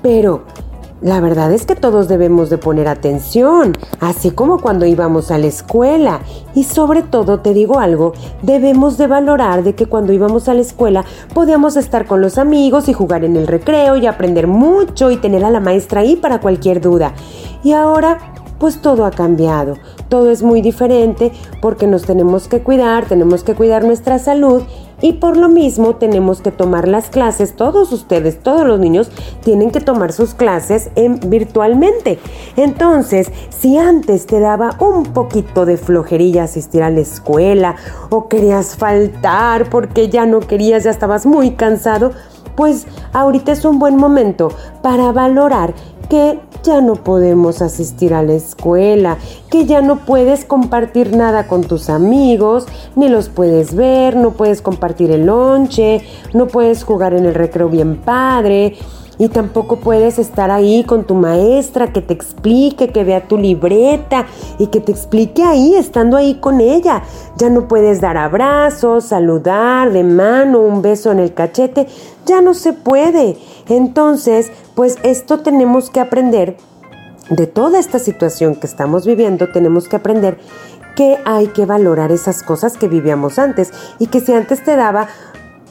Pero 0.00 0.44
la 1.02 1.20
verdad 1.20 1.52
es 1.52 1.66
que 1.66 1.74
todos 1.74 2.06
debemos 2.06 2.48
de 2.48 2.58
poner 2.58 2.86
atención, 2.86 3.72
así 3.98 4.30
como 4.30 4.60
cuando 4.60 4.86
íbamos 4.86 5.32
a 5.32 5.38
la 5.38 5.48
escuela. 5.48 6.20
Y 6.54 6.64
sobre 6.64 7.02
todo, 7.02 7.40
te 7.40 7.54
digo 7.54 7.80
algo, 7.80 8.12
debemos 8.42 8.98
de 8.98 9.08
valorar 9.08 9.64
de 9.64 9.74
que 9.74 9.86
cuando 9.86 10.12
íbamos 10.12 10.48
a 10.48 10.54
la 10.54 10.60
escuela 10.60 11.04
podíamos 11.34 11.76
estar 11.76 12.06
con 12.06 12.20
los 12.20 12.38
amigos 12.38 12.88
y 12.88 12.92
jugar 12.92 13.24
en 13.24 13.36
el 13.36 13.48
recreo 13.48 13.96
y 13.96 14.06
aprender 14.06 14.46
mucho 14.46 15.10
y 15.10 15.16
tener 15.16 15.44
a 15.44 15.50
la 15.50 15.60
maestra 15.60 16.02
ahí 16.02 16.14
para 16.14 16.40
cualquier 16.40 16.80
duda. 16.80 17.14
Y 17.64 17.72
ahora 17.72 18.18
pues 18.62 18.80
todo 18.80 19.04
ha 19.04 19.10
cambiado, 19.10 19.78
todo 20.08 20.30
es 20.30 20.44
muy 20.44 20.62
diferente 20.62 21.32
porque 21.60 21.88
nos 21.88 22.02
tenemos 22.02 22.46
que 22.46 22.62
cuidar, 22.62 23.06
tenemos 23.06 23.42
que 23.42 23.56
cuidar 23.56 23.82
nuestra 23.82 24.20
salud 24.20 24.62
y 25.02 25.14
por 25.14 25.36
lo 25.36 25.48
mismo 25.48 25.96
tenemos 25.96 26.40
que 26.40 26.50
tomar 26.50 26.88
las 26.88 27.10
clases, 27.10 27.54
todos 27.54 27.92
ustedes, 27.92 28.38
todos 28.42 28.66
los 28.66 28.80
niños 28.80 29.10
tienen 29.44 29.70
que 29.70 29.80
tomar 29.80 30.12
sus 30.12 30.32
clases 30.32 30.90
en, 30.94 31.20
virtualmente. 31.28 32.18
Entonces, 32.56 33.30
si 33.50 33.76
antes 33.76 34.26
te 34.26 34.40
daba 34.40 34.76
un 34.78 35.02
poquito 35.12 35.66
de 35.66 35.76
flojerilla 35.76 36.44
asistir 36.44 36.82
a 36.82 36.90
la 36.90 37.00
escuela 37.00 37.76
o 38.08 38.28
querías 38.28 38.76
faltar 38.76 39.68
porque 39.68 40.08
ya 40.08 40.24
no 40.24 40.40
querías, 40.40 40.84
ya 40.84 40.90
estabas 40.90 41.26
muy 41.26 41.50
cansado, 41.50 42.12
pues 42.56 42.86
ahorita 43.12 43.52
es 43.52 43.64
un 43.64 43.78
buen 43.78 43.96
momento 43.96 44.50
para 44.82 45.12
valorar 45.12 45.74
que 46.08 46.40
ya 46.62 46.80
no 46.80 46.94
podemos 46.96 47.62
asistir 47.62 48.14
a 48.14 48.22
la 48.22 48.34
escuela, 48.34 49.16
que 49.50 49.64
ya 49.64 49.80
no 49.80 50.00
puedes 50.04 50.44
compartir 50.44 51.16
nada 51.16 51.46
con 51.46 51.62
tus 51.62 51.88
amigos, 51.88 52.66
ni 52.96 53.08
los 53.08 53.28
puedes 53.28 53.74
ver, 53.74 54.16
no 54.16 54.32
puedes 54.32 54.62
compartir 54.62 55.10
el 55.10 55.26
lonche, 55.26 56.02
no 56.34 56.46
puedes 56.46 56.84
jugar 56.84 57.14
en 57.14 57.24
el 57.24 57.34
recreo 57.34 57.68
bien 57.68 57.96
padre. 57.96 58.76
Y 59.18 59.28
tampoco 59.28 59.76
puedes 59.76 60.18
estar 60.18 60.50
ahí 60.50 60.84
con 60.84 61.04
tu 61.04 61.14
maestra 61.14 61.92
que 61.92 62.00
te 62.00 62.14
explique, 62.14 62.88
que 62.88 63.04
vea 63.04 63.28
tu 63.28 63.36
libreta 63.36 64.26
y 64.58 64.68
que 64.68 64.80
te 64.80 64.90
explique 64.90 65.42
ahí, 65.42 65.74
estando 65.74 66.16
ahí 66.16 66.36
con 66.36 66.60
ella. 66.60 67.02
Ya 67.36 67.50
no 67.50 67.68
puedes 67.68 68.00
dar 68.00 68.16
abrazos, 68.16 69.04
saludar 69.04 69.92
de 69.92 70.02
mano, 70.02 70.60
un 70.60 70.82
beso 70.82 71.12
en 71.12 71.18
el 71.18 71.34
cachete. 71.34 71.86
Ya 72.26 72.40
no 72.40 72.54
se 72.54 72.72
puede. 72.72 73.36
Entonces, 73.68 74.50
pues 74.74 74.96
esto 75.02 75.40
tenemos 75.40 75.90
que 75.90 76.00
aprender 76.00 76.56
de 77.30 77.46
toda 77.46 77.78
esta 77.78 77.98
situación 77.98 78.56
que 78.56 78.66
estamos 78.66 79.06
viviendo, 79.06 79.48
tenemos 79.50 79.88
que 79.88 79.96
aprender 79.96 80.38
que 80.96 81.18
hay 81.24 81.48
que 81.48 81.64
valorar 81.64 82.12
esas 82.12 82.42
cosas 82.42 82.76
que 82.76 82.88
vivíamos 82.88 83.38
antes 83.38 83.72
y 83.98 84.08
que 84.08 84.20
si 84.20 84.32
antes 84.32 84.62
te 84.62 84.76
daba 84.76 85.08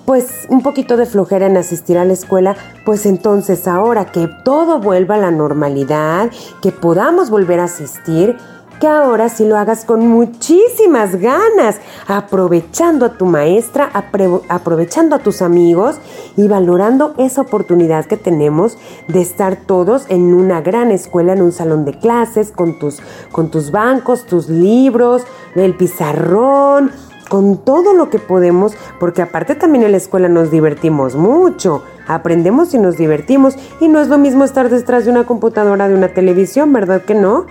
pues 0.05 0.47
un 0.49 0.61
poquito 0.61 0.97
de 0.97 1.05
flojera 1.05 1.47
en 1.47 1.57
asistir 1.57 1.97
a 1.97 2.05
la 2.05 2.13
escuela, 2.13 2.55
pues 2.85 3.05
entonces 3.05 3.67
ahora 3.67 4.05
que 4.05 4.29
todo 4.43 4.79
vuelva 4.79 5.15
a 5.15 5.19
la 5.19 5.31
normalidad, 5.31 6.29
que 6.61 6.71
podamos 6.71 7.29
volver 7.29 7.59
a 7.59 7.65
asistir, 7.65 8.37
que 8.81 8.87
ahora 8.87 9.29
sí 9.29 9.45
lo 9.45 9.57
hagas 9.57 9.85
con 9.85 10.07
muchísimas 10.07 11.15
ganas, 11.17 11.75
aprovechando 12.07 13.05
a 13.05 13.13
tu 13.13 13.27
maestra, 13.27 13.91
aprovechando 13.93 15.15
a 15.15 15.19
tus 15.19 15.43
amigos 15.43 15.97
y 16.35 16.47
valorando 16.47 17.13
esa 17.19 17.41
oportunidad 17.41 18.05
que 18.05 18.17
tenemos 18.17 18.79
de 19.07 19.21
estar 19.21 19.55
todos 19.55 20.05
en 20.09 20.33
una 20.33 20.61
gran 20.61 20.89
escuela, 20.89 21.33
en 21.33 21.43
un 21.43 21.51
salón 21.51 21.85
de 21.85 21.99
clases, 21.99 22.51
con 22.51 22.79
tus, 22.79 22.97
con 23.31 23.51
tus 23.51 23.69
bancos, 23.69 24.25
tus 24.25 24.49
libros, 24.49 25.21
el 25.53 25.75
pizarrón, 25.77 26.91
con 27.31 27.63
todo 27.63 27.93
lo 27.93 28.09
que 28.09 28.19
podemos, 28.19 28.73
porque 28.99 29.21
aparte 29.21 29.55
también 29.55 29.85
en 29.85 29.91
la 29.91 29.97
escuela 29.97 30.27
nos 30.27 30.51
divertimos 30.51 31.15
mucho, 31.15 31.81
aprendemos 32.05 32.73
y 32.73 32.77
nos 32.77 32.97
divertimos, 32.97 33.55
y 33.79 33.87
no 33.87 34.01
es 34.01 34.09
lo 34.09 34.17
mismo 34.17 34.43
estar 34.43 34.67
detrás 34.69 35.05
de 35.05 35.11
una 35.11 35.23
computadora, 35.23 35.87
de 35.87 35.95
una 35.95 36.09
televisión, 36.09 36.73
¿verdad 36.73 37.03
que 37.03 37.15
no? 37.15 37.45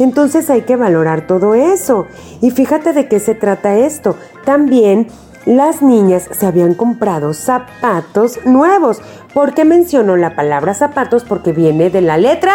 Entonces 0.00 0.50
hay 0.50 0.62
que 0.62 0.74
valorar 0.74 1.28
todo 1.28 1.54
eso. 1.54 2.08
Y 2.40 2.50
fíjate 2.50 2.92
de 2.92 3.06
qué 3.06 3.20
se 3.20 3.36
trata 3.36 3.76
esto. 3.76 4.16
También 4.44 5.06
las 5.46 5.80
niñas 5.80 6.28
se 6.32 6.46
habían 6.46 6.74
comprado 6.74 7.32
zapatos 7.32 8.44
nuevos. 8.44 9.00
¿Por 9.32 9.54
qué 9.54 9.64
menciono 9.64 10.16
la 10.16 10.34
palabra 10.34 10.74
zapatos? 10.74 11.22
Porque 11.22 11.52
viene 11.52 11.88
de 11.88 12.00
la 12.00 12.16
letra... 12.16 12.52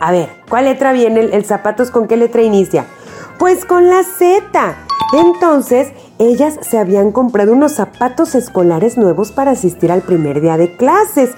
A 0.00 0.10
ver, 0.10 0.28
¿cuál 0.48 0.64
letra 0.64 0.92
viene 0.92 1.20
el, 1.20 1.32
el 1.32 1.44
zapatos? 1.44 1.92
¿Con 1.92 2.08
qué 2.08 2.16
letra 2.16 2.42
inicia? 2.42 2.84
Pues 3.38 3.64
con 3.64 3.88
la 3.88 4.02
Z. 4.02 4.76
Entonces, 5.12 5.92
ellas 6.18 6.58
se 6.62 6.78
habían 6.78 7.12
comprado 7.12 7.52
unos 7.52 7.72
zapatos 7.72 8.34
escolares 8.34 8.96
nuevos 8.96 9.32
para 9.32 9.52
asistir 9.52 9.92
al 9.92 10.02
primer 10.02 10.40
día 10.40 10.56
de 10.56 10.76
clases. 10.76 11.30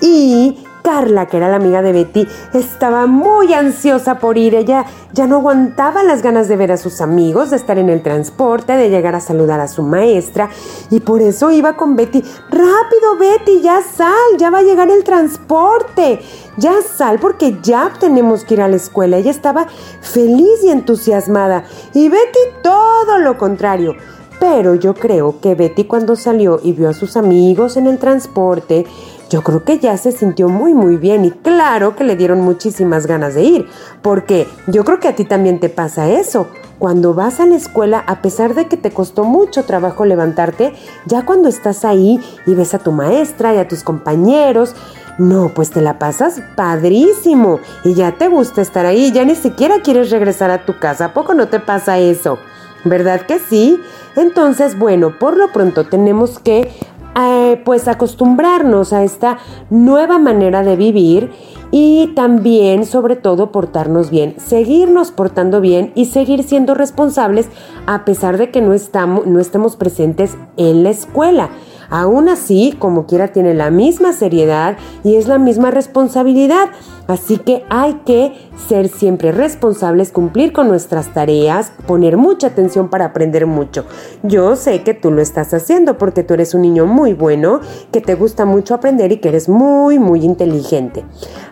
Y 0.00 0.64
Carla, 0.82 1.26
que 1.26 1.36
era 1.36 1.48
la 1.48 1.56
amiga 1.56 1.80
de 1.80 1.92
Betty, 1.92 2.26
estaba 2.54 3.06
muy 3.06 3.52
ansiosa 3.52 4.18
por 4.18 4.36
ir. 4.36 4.54
Ella 4.54 4.84
ya 5.12 5.26
no 5.26 5.36
aguantaba 5.36 6.02
las 6.02 6.22
ganas 6.22 6.48
de 6.48 6.56
ver 6.56 6.72
a 6.72 6.76
sus 6.76 7.00
amigos, 7.00 7.50
de 7.50 7.56
estar 7.56 7.78
en 7.78 7.88
el 7.88 8.02
transporte, 8.02 8.72
de 8.72 8.90
llegar 8.90 9.14
a 9.14 9.20
saludar 9.20 9.60
a 9.60 9.68
su 9.68 9.82
maestra. 9.82 10.50
Y 10.90 11.00
por 11.00 11.22
eso 11.22 11.50
iba 11.52 11.76
con 11.76 11.94
Betty. 11.94 12.22
Rápido, 12.50 13.16
Betty, 13.18 13.60
ya 13.60 13.80
sal, 13.82 14.16
ya 14.38 14.50
va 14.50 14.58
a 14.58 14.62
llegar 14.62 14.90
el 14.90 15.04
transporte. 15.04 16.20
Ya 16.56 16.74
sal 16.82 17.18
porque 17.20 17.58
ya 17.62 17.92
tenemos 17.98 18.44
que 18.44 18.54
ir 18.54 18.62
a 18.62 18.68
la 18.68 18.76
escuela. 18.76 19.18
Ella 19.18 19.30
estaba 19.30 19.66
feliz 20.00 20.64
y 20.64 20.70
entusiasmada. 20.70 21.64
Y 21.94 22.08
Betty 22.08 22.40
todo 22.62 23.18
lo 23.18 23.38
contrario. 23.38 23.94
Pero 24.42 24.74
yo 24.74 24.94
creo 24.94 25.38
que 25.40 25.54
Betty 25.54 25.84
cuando 25.84 26.16
salió 26.16 26.58
y 26.60 26.72
vio 26.72 26.88
a 26.88 26.94
sus 26.94 27.16
amigos 27.16 27.76
en 27.76 27.86
el 27.86 27.98
transporte, 27.98 28.84
yo 29.30 29.40
creo 29.42 29.62
que 29.62 29.78
ya 29.78 29.96
se 29.96 30.10
sintió 30.10 30.48
muy 30.48 30.74
muy 30.74 30.96
bien 30.96 31.24
y 31.24 31.30
claro 31.30 31.94
que 31.94 32.02
le 32.02 32.16
dieron 32.16 32.40
muchísimas 32.40 33.06
ganas 33.06 33.36
de 33.36 33.44
ir, 33.44 33.68
porque 34.02 34.48
yo 34.66 34.82
creo 34.82 34.98
que 34.98 35.06
a 35.06 35.14
ti 35.14 35.24
también 35.24 35.60
te 35.60 35.68
pasa 35.68 36.08
eso. 36.10 36.48
Cuando 36.80 37.14
vas 37.14 37.38
a 37.38 37.46
la 37.46 37.54
escuela, 37.54 38.02
a 38.04 38.20
pesar 38.20 38.54
de 38.54 38.66
que 38.66 38.76
te 38.76 38.90
costó 38.90 39.22
mucho 39.22 39.62
trabajo 39.62 40.04
levantarte, 40.04 40.72
ya 41.06 41.24
cuando 41.24 41.48
estás 41.48 41.84
ahí 41.84 42.18
y 42.44 42.54
ves 42.54 42.74
a 42.74 42.80
tu 42.80 42.90
maestra 42.90 43.54
y 43.54 43.58
a 43.58 43.68
tus 43.68 43.84
compañeros, 43.84 44.74
no, 45.18 45.50
pues 45.54 45.70
te 45.70 45.82
la 45.82 46.00
pasas 46.00 46.42
padrísimo 46.56 47.60
y 47.84 47.94
ya 47.94 48.18
te 48.18 48.26
gusta 48.26 48.60
estar 48.60 48.86
ahí, 48.86 49.12
ya 49.12 49.24
ni 49.24 49.36
siquiera 49.36 49.82
quieres 49.84 50.10
regresar 50.10 50.50
a 50.50 50.64
tu 50.64 50.80
casa. 50.80 51.04
¿A 51.04 51.14
poco 51.14 51.32
no 51.32 51.46
te 51.46 51.60
pasa 51.60 52.00
eso? 52.00 52.40
¿Verdad 52.84 53.26
que 53.26 53.38
sí? 53.38 53.80
Entonces, 54.16 54.78
bueno, 54.78 55.18
por 55.18 55.36
lo 55.36 55.52
pronto 55.52 55.84
tenemos 55.84 56.38
que 56.38 56.70
eh, 57.14 57.60
pues 57.64 57.88
acostumbrarnos 57.88 58.92
a 58.92 59.04
esta 59.04 59.38
nueva 59.68 60.18
manera 60.18 60.62
de 60.62 60.76
vivir 60.76 61.30
y 61.70 62.08
también 62.14 62.86
sobre 62.86 63.16
todo 63.16 63.52
portarnos 63.52 64.10
bien, 64.10 64.34
seguirnos 64.38 65.10
portando 65.10 65.60
bien 65.60 65.92
y 65.94 66.06
seguir 66.06 66.42
siendo 66.42 66.74
responsables 66.74 67.48
a 67.86 68.04
pesar 68.04 68.38
de 68.38 68.50
que 68.50 68.60
no 68.60 68.72
estamos, 68.72 69.26
no 69.26 69.40
estemos 69.40 69.76
presentes 69.76 70.36
en 70.56 70.84
la 70.84 70.90
escuela. 70.90 71.50
Aún 71.92 72.30
así, 72.30 72.74
como 72.78 73.04
quiera, 73.04 73.28
tiene 73.28 73.52
la 73.52 73.70
misma 73.70 74.14
seriedad 74.14 74.78
y 75.04 75.16
es 75.16 75.28
la 75.28 75.36
misma 75.36 75.70
responsabilidad. 75.70 76.70
Así 77.06 77.36
que 77.36 77.64
hay 77.68 78.00
que 78.06 78.32
ser 78.66 78.88
siempre 78.88 79.30
responsables, 79.30 80.10
cumplir 80.10 80.54
con 80.54 80.68
nuestras 80.68 81.12
tareas, 81.12 81.70
poner 81.86 82.16
mucha 82.16 82.46
atención 82.46 82.88
para 82.88 83.04
aprender 83.04 83.46
mucho. 83.46 83.84
Yo 84.22 84.56
sé 84.56 84.82
que 84.82 84.94
tú 84.94 85.10
lo 85.10 85.20
estás 85.20 85.52
haciendo 85.52 85.98
porque 85.98 86.22
tú 86.22 86.32
eres 86.32 86.54
un 86.54 86.62
niño 86.62 86.86
muy 86.86 87.12
bueno, 87.12 87.60
que 87.92 88.00
te 88.00 88.14
gusta 88.14 88.46
mucho 88.46 88.72
aprender 88.72 89.12
y 89.12 89.18
que 89.18 89.28
eres 89.28 89.50
muy, 89.50 89.98
muy 89.98 90.24
inteligente. 90.24 91.04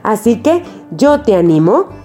Así 0.03 0.41
que 0.41 0.63
yo 0.91 1.21
te 1.21 1.37
animo 1.37 2.00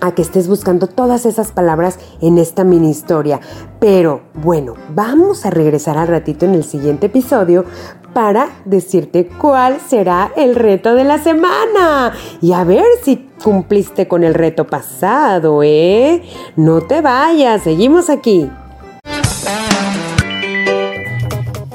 a 0.00 0.12
que 0.12 0.22
estés 0.22 0.48
buscando 0.48 0.86
todas 0.86 1.26
esas 1.26 1.52
palabras 1.52 1.98
en 2.20 2.38
esta 2.38 2.64
mini 2.64 2.90
historia. 2.90 3.40
Pero 3.80 4.22
bueno, 4.34 4.74
vamos 4.94 5.46
a 5.46 5.50
regresar 5.50 5.98
al 5.98 6.08
ratito 6.08 6.44
en 6.44 6.54
el 6.54 6.64
siguiente 6.64 7.06
episodio 7.06 7.64
para 8.12 8.48
decirte 8.64 9.28
cuál 9.28 9.78
será 9.86 10.32
el 10.36 10.54
reto 10.54 10.94
de 10.94 11.04
la 11.04 11.18
semana 11.18 12.12
y 12.40 12.52
a 12.52 12.64
ver 12.64 12.86
si 13.02 13.28
cumpliste 13.42 14.08
con 14.08 14.24
el 14.24 14.34
reto 14.34 14.66
pasado, 14.66 15.62
¿eh? 15.62 16.22
No 16.56 16.80
te 16.80 17.00
vayas, 17.00 17.62
seguimos 17.62 18.10
aquí. 18.10 18.50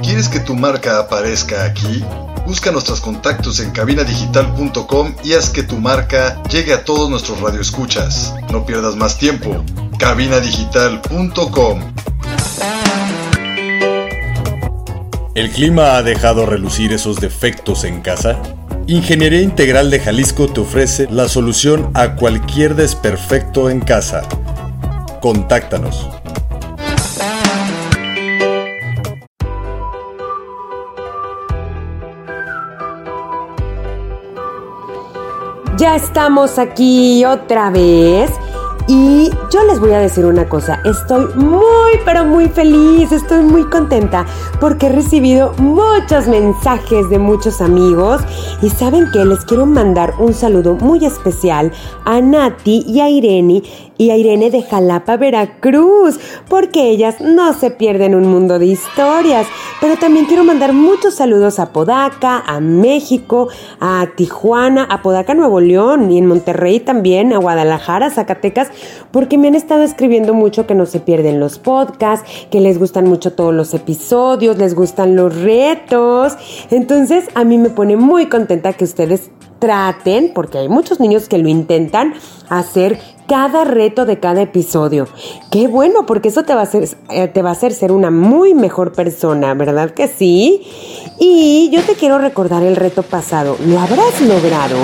¿Quieres 0.01 0.27
que 0.27 0.39
tu 0.41 0.53
marca 0.53 0.99
aparezca 0.99 1.63
aquí? 1.63 2.03
Busca 2.45 2.71
nuestros 2.71 2.99
contactos 2.99 3.59
en 3.59 3.71
cabinadigital.com 3.71 5.15
y 5.23 5.33
haz 5.33 5.49
que 5.49 5.63
tu 5.63 5.77
marca 5.77 6.41
llegue 6.43 6.73
a 6.73 6.83
todos 6.83 7.09
nuestros 7.09 7.39
radioescuchas. 7.39 8.33
No 8.51 8.65
pierdas 8.65 8.95
más 8.95 9.17
tiempo. 9.17 9.63
cabinadigital.com 9.97 11.93
¿El 15.35 15.49
clima 15.49 15.95
ha 15.95 16.03
dejado 16.03 16.45
relucir 16.45 16.93
esos 16.93 17.19
defectos 17.19 17.85
en 17.85 18.01
casa? 18.01 18.39
Ingeniería 18.85 19.41
Integral 19.41 19.89
de 19.89 19.99
Jalisco 19.99 20.47
te 20.47 20.59
ofrece 20.59 21.07
la 21.09 21.29
solución 21.29 21.89
a 21.93 22.15
cualquier 22.15 22.75
desperfecto 22.75 23.69
en 23.69 23.79
casa. 23.79 24.23
Contáctanos 25.21 26.09
Ya 35.83 35.97
estamos 35.97 36.59
aquí 36.59 37.25
otra 37.25 37.69
vez. 37.69 38.31
Y 38.87 39.29
yo 39.51 39.65
les 39.65 39.81
voy 39.81 39.91
a 39.91 39.99
decir 39.99 40.25
una 40.25 40.47
cosa, 40.47 40.79
estoy 40.85 41.25
muy 41.35 41.99
pero 42.05 42.23
muy 42.23 42.47
feliz, 42.47 43.11
estoy 43.11 43.43
muy 43.43 43.65
contenta 43.65 44.25
porque 44.63 44.85
he 44.85 44.89
recibido 44.93 45.51
muchos 45.57 46.25
mensajes 46.29 47.09
de 47.09 47.19
muchos 47.19 47.59
amigos 47.59 48.21
y 48.61 48.69
saben 48.69 49.11
que 49.11 49.25
les 49.25 49.43
quiero 49.43 49.65
mandar 49.65 50.13
un 50.19 50.33
saludo 50.33 50.75
muy 50.75 51.03
especial 51.05 51.73
a 52.05 52.21
Nati 52.21 52.85
y 52.87 53.01
a 53.01 53.09
Irene 53.09 53.61
y 53.97 54.09
a 54.09 54.17
Irene 54.17 54.49
de 54.49 54.63
Jalapa, 54.63 55.17
Veracruz, 55.17 56.19
porque 56.49 56.89
ellas 56.89 57.21
no 57.21 57.53
se 57.53 57.71
pierden 57.71 58.15
un 58.15 58.27
mundo 58.27 58.59
de 58.59 58.65
historias. 58.65 59.47
Pero 59.79 59.97
también 59.97 60.25
quiero 60.25 60.43
mandar 60.43 60.73
muchos 60.73 61.15
saludos 61.15 61.59
a 61.59 61.71
Podaca, 61.71 62.43
a 62.45 62.59
México, 62.59 63.49
a 63.79 64.07
Tijuana, 64.15 64.85
a 64.85 65.01
Podaca, 65.01 65.33
Nuevo 65.33 65.59
León 65.59 66.11
y 66.11 66.17
en 66.17 66.25
Monterrey 66.25 66.79
también, 66.79 67.33
a 67.33 67.37
Guadalajara, 67.37 68.09
Zacatecas, 68.09 68.69
porque 69.11 69.37
me 69.37 69.47
han 69.47 69.55
estado 69.55 69.83
escribiendo 69.83 70.33
mucho 70.33 70.65
que 70.65 70.75
no 70.75 70.85
se 70.85 70.99
pierden 70.99 71.39
los 71.39 71.59
podcasts, 71.59 72.29
que 72.49 72.61
les 72.61 72.79
gustan 72.79 73.05
mucho 73.05 73.33
todos 73.33 73.53
los 73.53 73.73
episodios, 73.73 74.52
les 74.57 74.75
gustan 74.75 75.15
los 75.15 75.35
retos. 75.41 76.33
Entonces 76.71 77.25
a 77.35 77.43
mí 77.43 77.57
me 77.57 77.69
pone 77.69 77.95
muy 77.97 78.27
contenta 78.27 78.73
que 78.73 78.83
ustedes 78.83 79.29
traten, 79.59 80.31
porque 80.35 80.57
hay 80.57 80.67
muchos 80.67 80.99
niños 80.99 81.29
que 81.29 81.37
lo 81.37 81.47
intentan, 81.47 82.13
hacer 82.49 82.99
cada 83.27 83.63
reto 83.63 84.05
de 84.05 84.19
cada 84.19 84.41
episodio. 84.41 85.07
Qué 85.51 85.67
bueno, 85.67 86.05
porque 86.05 86.27
eso 86.27 86.43
te 86.43 86.53
va 86.53 86.59
a 86.59 86.63
hacer, 86.63 86.89
eh, 87.09 87.29
te 87.29 87.41
va 87.41 87.49
a 87.49 87.53
hacer 87.53 87.71
ser 87.71 87.93
una 87.93 88.11
muy 88.11 88.53
mejor 88.53 88.91
persona, 88.91 89.53
¿verdad 89.53 89.91
que 89.91 90.09
sí? 90.09 90.67
Y 91.17 91.69
yo 91.71 91.81
te 91.83 91.93
quiero 91.93 92.17
recordar 92.17 92.63
el 92.63 92.75
reto 92.75 93.03
pasado. 93.03 93.55
¿Lo 93.65 93.79
habrás 93.79 94.19
logrado? 94.19 94.77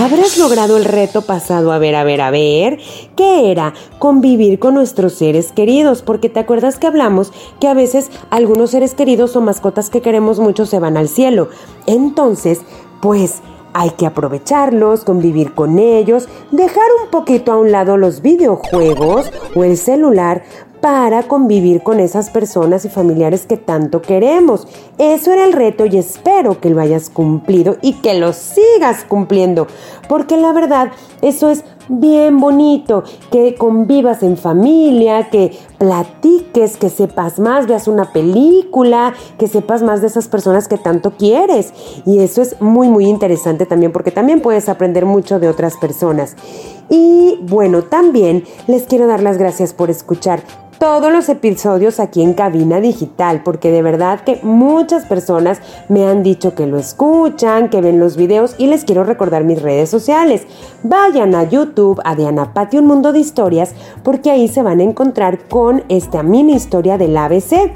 ¿Habrás 0.00 0.36
logrado 0.36 0.76
el 0.76 0.84
reto 0.84 1.22
pasado? 1.22 1.72
A 1.72 1.78
ver, 1.78 1.94
a 1.94 2.04
ver, 2.04 2.20
a 2.20 2.30
ver. 2.30 2.78
¿Qué 3.16 3.50
era? 3.50 3.72
Convivir 3.98 4.58
con 4.58 4.74
nuestros 4.74 5.14
seres 5.14 5.52
queridos. 5.52 6.02
Porque 6.02 6.28
te 6.28 6.40
acuerdas 6.40 6.78
que 6.78 6.86
hablamos 6.86 7.32
que 7.60 7.68
a 7.68 7.74
veces 7.74 8.10
algunos 8.30 8.70
seres 8.70 8.94
queridos 8.94 9.36
o 9.36 9.40
mascotas 9.40 9.90
que 9.90 10.00
queremos 10.00 10.38
mucho 10.40 10.66
se 10.66 10.80
van 10.80 10.96
al 10.96 11.08
cielo. 11.08 11.48
Entonces, 11.86 12.60
pues 13.00 13.42
hay 13.74 13.90
que 13.90 14.06
aprovecharlos, 14.06 15.04
convivir 15.04 15.54
con 15.54 15.78
ellos, 15.78 16.28
dejar 16.50 16.84
un 17.02 17.10
poquito 17.10 17.52
a 17.52 17.58
un 17.58 17.72
lado 17.72 17.96
los 17.96 18.20
videojuegos 18.20 19.30
o 19.54 19.64
el 19.64 19.76
celular 19.76 20.42
para 20.82 21.22
convivir 21.22 21.84
con 21.84 22.00
esas 22.00 22.28
personas 22.28 22.84
y 22.84 22.88
familiares 22.88 23.46
que 23.46 23.56
tanto 23.56 24.02
queremos. 24.02 24.66
Eso 24.98 25.32
era 25.32 25.44
el 25.44 25.52
reto 25.52 25.86
y 25.86 25.96
espero 25.96 26.60
que 26.60 26.70
lo 26.70 26.80
hayas 26.80 27.08
cumplido 27.08 27.76
y 27.82 27.94
que 28.00 28.14
lo 28.14 28.32
sigas 28.32 29.04
cumpliendo, 29.06 29.68
porque 30.08 30.36
la 30.36 30.52
verdad 30.52 30.90
eso 31.22 31.50
es 31.50 31.64
bien 31.88 32.40
bonito, 32.40 33.04
que 33.30 33.54
convivas 33.54 34.24
en 34.24 34.36
familia, 34.36 35.30
que 35.30 35.56
platiques, 35.78 36.76
que 36.76 36.90
sepas 36.90 37.38
más, 37.38 37.68
veas 37.68 37.86
una 37.86 38.12
película, 38.12 39.14
que 39.38 39.46
sepas 39.46 39.84
más 39.84 40.00
de 40.00 40.08
esas 40.08 40.26
personas 40.26 40.66
que 40.66 40.78
tanto 40.78 41.12
quieres. 41.12 41.72
Y 42.06 42.18
eso 42.18 42.42
es 42.42 42.60
muy, 42.60 42.88
muy 42.88 43.06
interesante 43.06 43.66
también 43.66 43.92
porque 43.92 44.10
también 44.10 44.40
puedes 44.40 44.68
aprender 44.68 45.06
mucho 45.06 45.38
de 45.38 45.48
otras 45.48 45.76
personas. 45.76 46.34
Y 46.88 47.38
bueno, 47.42 47.82
también 47.82 48.44
les 48.66 48.82
quiero 48.82 49.06
dar 49.06 49.22
las 49.22 49.38
gracias 49.38 49.72
por 49.72 49.88
escuchar 49.88 50.42
todos 50.82 51.12
los 51.12 51.28
episodios 51.28 52.00
aquí 52.00 52.24
en 52.24 52.34
Cabina 52.34 52.80
Digital, 52.80 53.44
porque 53.44 53.70
de 53.70 53.82
verdad 53.82 54.22
que 54.22 54.40
muchas 54.42 55.06
personas 55.06 55.60
me 55.88 56.08
han 56.08 56.24
dicho 56.24 56.56
que 56.56 56.66
lo 56.66 56.76
escuchan, 56.76 57.70
que 57.70 57.80
ven 57.80 58.00
los 58.00 58.16
videos 58.16 58.56
y 58.58 58.66
les 58.66 58.82
quiero 58.82 59.04
recordar 59.04 59.44
mis 59.44 59.62
redes 59.62 59.88
sociales. 59.88 60.42
Vayan 60.82 61.36
a 61.36 61.44
YouTube, 61.44 62.00
a 62.04 62.16
Diana 62.16 62.52
Pati 62.52 62.78
Un 62.78 62.86
Mundo 62.86 63.12
de 63.12 63.20
Historias, 63.20 63.76
porque 64.02 64.32
ahí 64.32 64.48
se 64.48 64.64
van 64.64 64.80
a 64.80 64.82
encontrar 64.82 65.46
con 65.46 65.84
esta 65.88 66.24
mini 66.24 66.54
historia 66.54 66.98
del 66.98 67.16
ABC, 67.16 67.70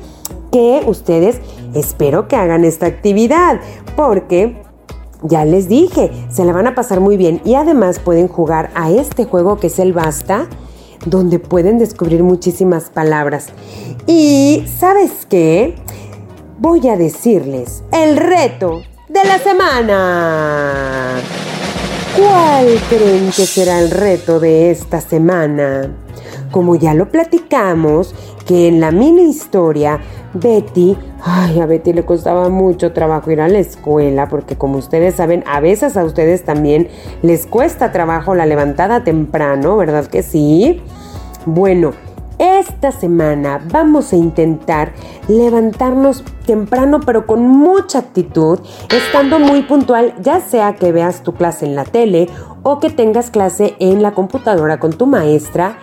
que 0.51 0.83
ustedes 0.85 1.41
espero 1.75 2.27
que 2.27 2.35
hagan 2.35 2.65
esta 2.65 2.87
actividad, 2.87 3.61
porque 3.95 4.65
ya 5.23 5.45
les 5.45 5.69
dije, 5.69 6.11
se 6.29 6.45
la 6.45 6.53
van 6.53 6.67
a 6.67 6.75
pasar 6.75 6.99
muy 6.99 7.17
bien 7.17 7.41
y 7.45 7.55
además 7.55 8.01
pueden 8.01 8.27
jugar 8.27 8.71
a 8.75 8.91
este 8.91 9.27
juego 9.27 9.61
que 9.61 9.69
es 9.69 9.79
el 9.79 9.93
Basta 9.93 10.49
donde 11.07 11.39
pueden 11.39 11.79
descubrir 11.79 12.23
muchísimas 12.23 12.91
palabras. 12.91 13.49
Y 14.07 14.65
¿sabes 14.79 15.27
qué? 15.29 15.75
Voy 16.59 16.87
a 16.89 16.97
decirles 16.97 17.83
el 17.93 18.17
reto 18.17 18.83
de 19.09 19.25
la 19.25 19.39
semana. 19.39 21.21
¿Cuál 22.17 22.67
creen 22.89 23.27
que 23.27 23.47
será 23.47 23.81
el 23.81 23.91
reto 23.91 24.41
de 24.41 24.71
esta 24.71 25.01
semana? 25.01 25.95
Como 26.51 26.77
ya 26.77 26.95
lo 26.95 27.11
platicamos, 27.11 28.15
que 28.47 28.69
en 28.69 28.81
la 28.81 28.91
mini 28.93 29.23
historia 29.25 30.01
Betty, 30.33 30.97
ay, 31.23 31.61
a 31.61 31.67
Betty 31.67 31.93
le 31.93 32.05
costaba 32.05 32.49
mucho 32.49 32.93
trabajo 32.93 33.31
ir 33.31 33.41
a 33.41 33.49
la 33.49 33.59
escuela 33.59 34.29
porque 34.29 34.57
como 34.57 34.79
ustedes 34.79 35.17
saben, 35.17 35.43
a 35.47 35.61
veces 35.61 35.97
a 35.97 36.05
ustedes 36.05 36.45
también 36.45 36.89
les 37.23 37.47
cuesta 37.47 37.93
trabajo 37.93 38.35
la 38.35 38.47
levantada 38.47 39.03
temprano, 39.05 39.77
¿verdad 39.77 40.07
que 40.07 40.23
sí? 40.23 40.81
Bueno, 41.47 41.93
Esta 42.39 42.93
semana 42.93 43.63
vamos 43.73 44.13
a 44.13 44.17
intentar 44.17 44.93
levantarnos 45.27 46.23
temprano 46.45 47.01
pero 47.01 47.27
con 47.27 47.49
mucha 47.49 48.01
actitud, 48.01 48.59
estando 48.95 49.39
muy 49.39 49.63
puntual, 49.63 50.13
ya 50.21 50.41
sea 50.41 50.75
que 50.75 50.93
veas 50.93 51.23
tu 51.23 51.33
clase 51.33 51.65
en 51.65 51.75
la 51.75 51.85
tele 51.85 52.29
o 52.69 52.81
que 52.81 52.91
tengas 52.91 53.31
clase 53.31 53.77
en 53.79 54.03
la 54.03 54.11
computadora 54.11 54.81
con 54.81 54.93
tu 54.93 55.07
maestra, 55.07 55.79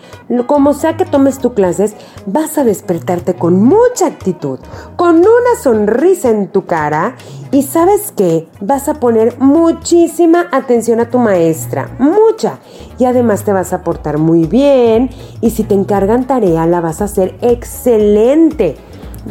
como 0.47 0.73
sea 0.73 0.97
que 0.97 1.05
tomes 1.05 1.39
tus 1.39 1.53
clases, 1.53 1.95
vas 2.25 2.57
a 2.57 2.65
despertarte 2.65 3.35
con 3.35 3.63
mucha 3.63 4.05
actitud, 4.05 4.59
con 4.97 5.19
una 5.19 5.55
sonrisa 5.61 6.29
en 6.29 6.49
tu 6.49 6.65
cara 6.65 7.15
y 7.51 7.63
sabes 7.63 8.11
que 8.11 8.49
vas 8.59 8.89
a 8.89 8.95
poner 8.95 9.39
muchísima 9.39 10.49
atención 10.51 10.99
a 10.99 11.09
tu 11.09 11.19
maestra, 11.19 11.89
mucha. 11.99 12.59
Y 12.99 13.05
además 13.05 13.45
te 13.45 13.53
vas 13.53 13.71
a 13.71 13.81
portar 13.81 14.17
muy 14.17 14.43
bien 14.43 15.09
y 15.39 15.51
si 15.51 15.63
te 15.63 15.75
encargan 15.75 16.27
tarea 16.27 16.65
la 16.65 16.81
vas 16.81 16.99
a 16.99 17.05
hacer 17.05 17.37
excelente. 17.39 18.75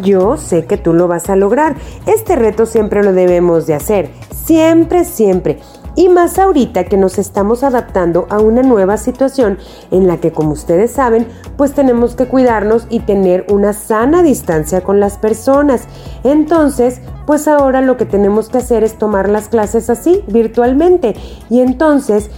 Yo 0.03 0.39
sé 0.39 0.65
que 0.65 0.79
tú 0.79 0.95
lo 0.95 1.07
vas 1.07 1.29
a 1.29 1.37
lograr. 1.37 1.77
Este 2.07 2.35
reto 2.35 2.65
siempre 2.65 3.05
lo 3.05 3.13
debemos 3.13 3.67
de 3.67 3.75
hacer. 3.75 4.09
Siempre, 4.47 5.05
siempre. 5.05 5.61
Y 5.95 6.09
más 6.09 6.39
ahorita 6.39 6.85
que 6.85 6.97
nos 6.97 7.19
estamos 7.19 7.63
adaptando 7.63 8.27
a 8.31 8.39
una 8.39 8.63
nueva 8.63 8.97
situación 8.97 9.59
en 9.91 10.07
la 10.07 10.19
que, 10.19 10.33
como 10.33 10.53
ustedes 10.53 10.91
saben, 10.91 11.27
pues 11.57 11.73
tenemos 11.73 12.15
que 12.15 12.27
cuidarnos 12.27 12.87
y 12.89 13.01
tener 13.01 13.47
una 13.51 13.75
sana 13.75 14.23
distancia 14.23 14.83
con 14.83 15.01
las 15.01 15.19
personas. 15.19 15.83
Entonces, 16.25 17.01
pues 17.27 17.47
ahora 17.47 17.83
lo 17.83 17.97
que 17.97 18.07
tenemos 18.07 18.49
que 18.49 18.59
hacer 18.59 18.85
es 18.85 18.97
tomar 18.97 19.29
las 19.29 19.49
clases 19.49 19.91
así, 19.91 20.25
virtualmente. 20.29 21.15
Y 21.51 21.61
entonces, 21.61 22.31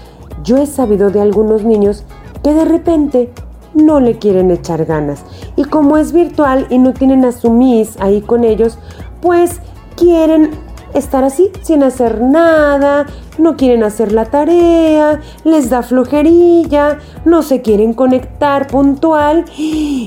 yo 0.43 0.57
he 0.57 0.67
sabido 0.67 1.11
de 1.11 1.21
algunos 1.21 1.64
niños 1.64 2.05
que 2.43 2.53
de 2.55 2.64
repente 2.64 3.31
no 3.73 4.01
le 4.01 4.19
quieren 4.19 4.51
echar 4.51 4.85
ganas. 4.85 5.25
Y 5.57 5.64
como 5.64 5.97
es 5.97 6.12
virtual 6.12 6.67
y 6.71 6.79
no 6.79 6.93
tienen 6.93 7.25
a 7.25 7.33
su 7.33 7.51
ahí 8.01 8.21
con 8.21 8.45
ellos, 8.45 8.79
pues 9.21 9.61
quieren 9.97 10.51
estar 10.94 11.24
así, 11.24 11.50
sin 11.62 11.83
hacer 11.83 12.20
nada, 12.20 13.07
no 13.38 13.57
quieren 13.57 13.83
hacer 13.83 14.12
la 14.12 14.26
tarea, 14.26 15.20
les 15.44 15.70
da 15.70 15.83
flojerilla, 15.83 16.98
no 17.24 17.42
se 17.42 17.61
quieren 17.62 17.92
conectar 17.92 18.66
puntual. 18.68 19.44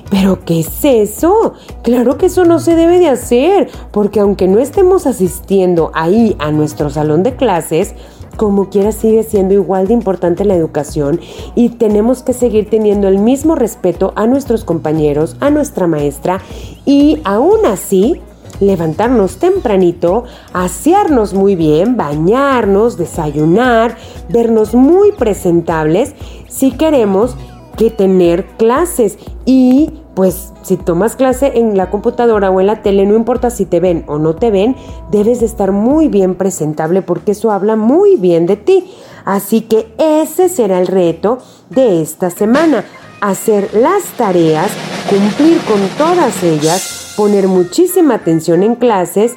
Pero 0.10 0.44
¿qué 0.46 0.62
es 0.62 0.84
eso? 0.84 1.54
Claro 1.84 2.18
que 2.18 2.28
eso 2.28 2.46
no 2.46 2.60
se 2.60 2.76
debe 2.76 3.00
de 3.00 3.10
hacer, 3.10 3.70
porque 3.92 4.20
aunque 4.20 4.48
no 4.48 4.60
estemos 4.60 5.06
asistiendo 5.06 5.92
ahí 5.94 6.36
a 6.40 6.52
nuestro 6.52 6.90
salón 6.90 7.24
de 7.24 7.36
clases, 7.36 7.94
como 8.38 8.70
quiera 8.70 8.92
sigue 8.92 9.24
siendo 9.24 9.56
igual 9.56 9.88
de 9.88 9.94
importante 9.94 10.46
la 10.46 10.56
educación 10.56 11.20
y 11.56 11.70
tenemos 11.70 12.24
que 12.24 12.34
seguir 12.34 12.70
teniendo 12.70 13.08
el 13.08 13.18
mismo 13.18 13.56
respeto 13.56 14.14
a 14.16 14.28
nuestros 14.28 14.64
compañeros, 14.64 15.36
a 15.40 15.50
nuestra 15.50 15.88
maestra 15.88 16.40
y 16.86 17.20
aún 17.26 17.66
así 17.66 18.22
levantarnos 18.60 19.38
tempranito, 19.38 20.24
asearnos 20.54 21.34
muy 21.34 21.56
bien, 21.56 21.98
bañarnos, 21.98 22.98
desayunar, 22.98 23.98
vernos 24.30 24.74
muy 24.74 25.12
presentables 25.12 26.14
si 26.48 26.72
queremos 26.72 27.36
que 27.78 27.92
tener 27.92 28.46
clases 28.58 29.18
y 29.46 29.92
pues 30.16 30.52
si 30.64 30.78
tomas 30.78 31.16
clase 31.16 31.60
en 31.60 31.78
la 31.78 31.92
computadora 31.92 32.50
o 32.50 32.60
en 32.60 32.66
la 32.66 32.82
tele, 32.82 33.06
no 33.06 33.16
importa 33.16 33.52
si 33.52 33.66
te 33.66 33.80
ven 33.80 34.04
o 34.08 34.18
no 34.18 34.36
te 34.36 34.50
ven, 34.50 34.76
debes 35.12 35.42
de 35.42 35.46
estar 35.46 35.72
muy 35.72 36.08
bien 36.08 36.34
presentable 36.34 37.04
porque 37.04 37.34
eso 37.34 37.52
habla 37.52 37.76
muy 37.76 38.16
bien 38.16 38.48
de 38.48 38.58
ti. 38.58 38.92
Así 39.26 39.62
que 39.62 39.94
ese 40.00 40.50
será 40.50 40.80
el 40.80 40.88
reto 40.88 41.38
de 41.70 42.02
esta 42.02 42.32
semana. 42.32 42.84
Hacer 43.22 43.70
las 43.76 44.06
tareas, 44.18 44.72
cumplir 45.08 45.60
con 45.66 45.80
todas 46.00 46.42
ellas, 46.42 47.07
poner 47.18 47.50
muchísima 47.50 48.16
atención 48.16 48.64
en 48.64 48.76
clases 48.76 49.36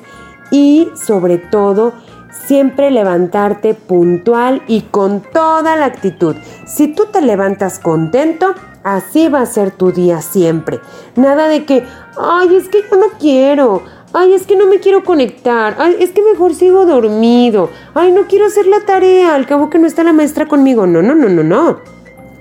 y 0.52 0.88
sobre 0.94 1.38
todo 1.38 1.94
siempre 2.46 2.92
levantarte 2.92 3.74
puntual 3.74 4.62
y 4.68 4.82
con 4.82 5.22
toda 5.22 5.74
la 5.74 5.86
actitud. 5.86 6.36
Si 6.66 6.88
tú 6.88 7.06
te 7.10 7.22
levantas 7.22 7.80
contento, 7.80 8.54
Así 8.82 9.28
va 9.28 9.42
a 9.42 9.46
ser 9.46 9.72
tu 9.72 9.92
día 9.92 10.22
siempre. 10.22 10.80
Nada 11.14 11.48
de 11.48 11.64
que, 11.64 11.84
ay, 12.18 12.56
es 12.56 12.68
que 12.68 12.82
yo 12.90 12.96
no 12.96 13.08
quiero. 13.18 13.82
Ay, 14.12 14.32
es 14.32 14.46
que 14.46 14.56
no 14.56 14.66
me 14.66 14.80
quiero 14.80 15.04
conectar. 15.04 15.76
Ay, 15.78 15.96
es 16.00 16.10
que 16.10 16.22
mejor 16.22 16.54
sigo 16.54 16.86
dormido. 16.86 17.68
Ay, 17.94 18.10
no 18.10 18.26
quiero 18.26 18.46
hacer 18.46 18.66
la 18.66 18.80
tarea. 18.86 19.34
Al 19.34 19.46
cabo 19.46 19.68
que 19.68 19.78
no 19.78 19.86
está 19.86 20.02
la 20.02 20.14
maestra 20.14 20.46
conmigo. 20.46 20.86
No, 20.86 21.02
no, 21.02 21.14
no, 21.14 21.28
no, 21.28 21.42
no. 21.42 21.80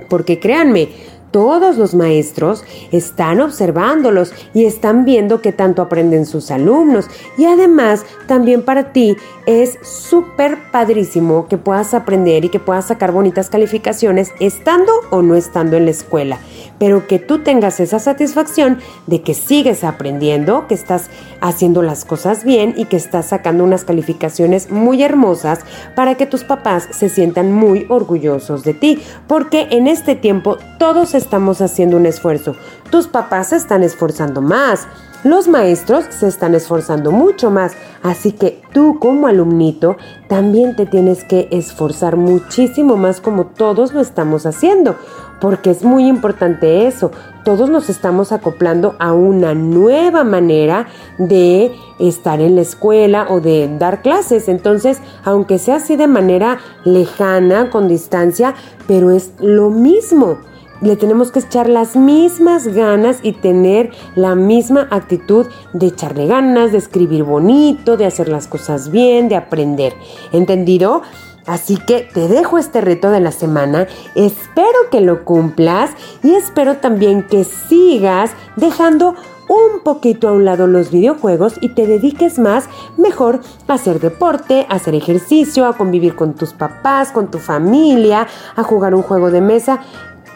Porque 0.08 0.40
créanme, 0.40 0.90
todos 1.32 1.78
los 1.78 1.96
maestros 1.96 2.64
están 2.92 3.42
observándolos 3.42 4.34
y 4.54 4.66
están 4.66 5.06
viendo 5.06 5.42
que 5.42 5.52
tanto 5.52 5.82
aprenden 5.82 6.26
sus 6.26 6.52
alumnos. 6.52 7.08
Y 7.38 7.46
además, 7.46 8.06
también 8.28 8.64
para 8.64 8.92
ti 8.94 9.18
es 9.46 9.78
súper 9.82 10.58
padrísimo 10.72 11.48
que 11.48 11.58
puedas 11.58 11.94
aprender 11.94 12.46
y 12.46 12.50
que 12.50 12.60
puedas 12.60 12.88
sacar 12.88 13.12
bonitas 13.12 13.50
calificaciones 13.50 14.32
estando 14.40 14.92
o 15.10 15.22
no 15.22 15.36
estando 15.36 15.78
en 15.78 15.86
la 15.86 15.92
escuela. 15.92 16.40
Pero 16.80 17.08
que 17.08 17.20
tú 17.20 17.40
tengas 17.40 17.80
esa 17.80 18.00
satisfacción 18.00 18.80
de 19.06 19.22
que 19.22 19.34
sigues 19.34 19.84
aprendiendo, 19.84 20.68
que 20.68 20.74
estás 20.74 21.10
haciendo 21.42 21.82
las 21.82 22.06
cosas 22.06 22.44
bien 22.44 22.74
y 22.78 22.86
que 22.86 22.98
estás 22.98 23.28
sacando 23.28 23.64
unas 23.64 23.84
calificaciones 23.84 24.72
muy 24.72 25.04
hermosas 25.04 25.60
para 25.96 26.16
que 26.16 26.26
tus 26.26 26.44
papás 26.44 26.88
se 26.92 27.10
sientan 27.10 27.52
muy 27.52 27.86
orgullosos 27.90 28.64
de 28.64 28.74
ti. 28.74 29.04
Porque 29.28 29.68
en 29.72 29.88
este 29.88 30.16
tiempo 30.16 30.58
todos 30.80 31.14
estamos 31.14 31.62
haciendo 31.62 31.98
un 31.98 32.06
esfuerzo. 32.06 32.56
Tus 32.90 33.08
papás 33.08 33.50
se 33.50 33.58
están 33.58 33.84
esforzando 33.84 34.42
más. 34.42 34.88
Los 35.24 35.50
maestros 35.50 36.06
se 36.12 36.30
están 36.30 36.56
esforzando 36.56 37.12
mucho 37.12 37.52
más, 37.52 37.74
así 38.04 38.32
que 38.32 38.62
tú 38.72 39.00
como 39.00 39.28
alumnito 39.28 39.98
también 40.30 40.78
te 40.78 40.86
tienes 40.86 41.26
que 41.26 41.50
esforzar 41.52 42.16
muchísimo 42.16 42.96
más 42.96 43.20
como 43.20 43.48
todos 43.48 43.94
lo 43.94 44.00
estamos 44.00 44.46
haciendo, 44.46 44.96
porque 45.40 45.72
es 45.72 45.84
muy 45.84 46.08
importante 46.08 46.88
eso. 46.88 47.12
Todos 47.44 47.70
nos 47.70 47.90
estamos 47.90 48.32
acoplando 48.32 48.96
a 49.00 49.14
una 49.14 49.54
nueva 49.54 50.24
manera 50.24 50.88
de 51.18 51.72
estar 52.00 52.42
en 52.42 52.56
la 52.56 52.62
escuela 52.62 53.28
o 53.30 53.40
de 53.42 53.70
dar 53.78 54.02
clases. 54.02 54.50
Entonces, 54.50 55.00
aunque 55.24 55.58
sea 55.58 55.78
así 55.78 55.96
de 55.96 56.08
manera 56.08 56.60
lejana, 56.84 57.70
con 57.70 57.88
distancia, 57.88 58.56
pero 58.88 59.12
es 59.12 59.34
lo 59.40 59.70
mismo 59.70 60.38
le 60.82 60.96
tenemos 60.96 61.32
que 61.32 61.40
echar 61.40 61.68
las 61.68 61.96
mismas 61.96 62.68
ganas 62.68 63.20
y 63.22 63.34
tener 63.34 63.92
la 64.16 64.36
misma 64.36 64.88
actitud 64.92 65.48
de 65.74 65.88
echarle 65.88 66.28
ganas, 66.28 66.72
de 66.72 66.78
escribir 66.78 67.24
bonito, 67.24 67.98
de 67.98 68.06
hacer 68.06 68.30
las 68.30 68.48
cosas 68.48 68.90
bien, 68.90 69.28
de 69.28 69.36
aprender. 69.36 69.94
¿Entendido? 70.32 71.02
Así 71.50 71.78
que 71.78 72.02
te 72.02 72.28
dejo 72.28 72.60
este 72.60 72.80
reto 72.80 73.10
de 73.10 73.20
la 73.20 73.32
semana, 73.32 73.88
espero 74.14 74.78
que 74.92 75.02
lo 75.02 75.26
cumplas 75.26 75.90
y 76.22 76.36
espero 76.36 76.78
también 76.78 77.24
que 77.24 77.44
sigas 77.44 78.34
dejando 78.56 79.16
un 79.48 79.82
poquito 79.84 80.30
a 80.30 80.32
un 80.32 80.46
lado 80.46 80.68
los 80.68 80.92
videojuegos 80.92 81.56
y 81.60 81.70
te 81.70 81.88
dediques 81.88 82.38
más 82.38 82.66
mejor 82.98 83.40
a 83.68 83.74
hacer 83.74 84.00
deporte, 84.00 84.68
a 84.70 84.76
hacer 84.76 84.94
ejercicio, 84.94 85.66
a 85.66 85.76
convivir 85.76 86.16
con 86.16 86.36
tus 86.36 86.54
papás, 86.54 87.12
con 87.12 87.32
tu 87.32 87.40
familia, 87.40 88.28
a 88.56 88.62
jugar 88.62 88.94
un 88.94 89.02
juego 89.02 89.32
de 89.32 89.42
mesa 89.42 89.80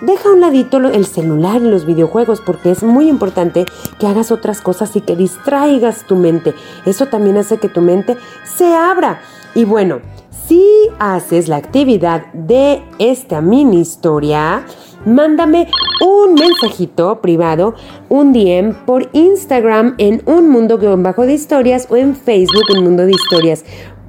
deja 0.02 0.30
a 0.30 0.34
un 0.34 0.42
ladito 0.42 0.78
el 0.80 1.06
celular 1.06 1.62
y 1.62 1.70
los 1.70 1.86
videojuegos 1.86 2.42
porque 2.42 2.72
es 2.72 2.82
muy 2.82 3.08
importante 3.08 3.66
que 4.00 4.08
hagas 4.08 4.32
otras 4.32 4.62
cosas 4.62 4.96
y 4.96 5.02
que 5.02 5.16
distraigas 5.16 6.06
tu 6.08 6.16
mente. 6.16 6.56
Eso 6.86 7.06
también 7.06 7.38
hace 7.38 7.58
que 7.58 7.70
tu 7.70 7.80
mente 7.80 8.18
se 8.44 8.76
abra. 8.76 9.22
Y 9.56 9.64
bueno, 9.64 10.02
si 10.48 10.64
haces 11.00 11.48
la 11.48 11.58
actividad 11.58 12.32
de 12.34 12.82
esta 13.00 13.42
mini 13.42 13.82
historia, 13.82 14.66
mándame 15.06 15.68
un 16.06 16.34
mensajito 16.34 17.22
privado, 17.22 17.76
un 18.10 18.34
DM 18.34 18.74
por 18.86 19.10
Instagram 19.14 19.96
en 19.98 20.22
un 20.26 20.50
mundo 20.50 20.80
bajo 20.98 21.26
de 21.26 21.34
historias 21.34 21.88
o 21.90 21.96
en 21.96 22.16
Facebook 22.16 22.64
un 22.76 22.84
mundo 22.84 23.06
de 23.06 23.12
historias 23.12 23.64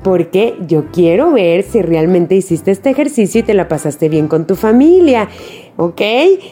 porque 0.05 0.55
yo 0.69 0.85
quiero 0.93 1.33
ver 1.33 1.63
si 1.63 1.81
realmente 1.81 2.37
hiciste 2.37 2.71
este 2.71 2.91
ejercicio 2.91 3.41
y 3.41 3.43
te 3.43 3.55
la 3.55 3.69
pasaste 3.69 4.11
bien 4.11 4.29
con 4.29 4.47
tu 4.47 4.55
familia. 4.55 5.31
¿Ok? 5.79 6.03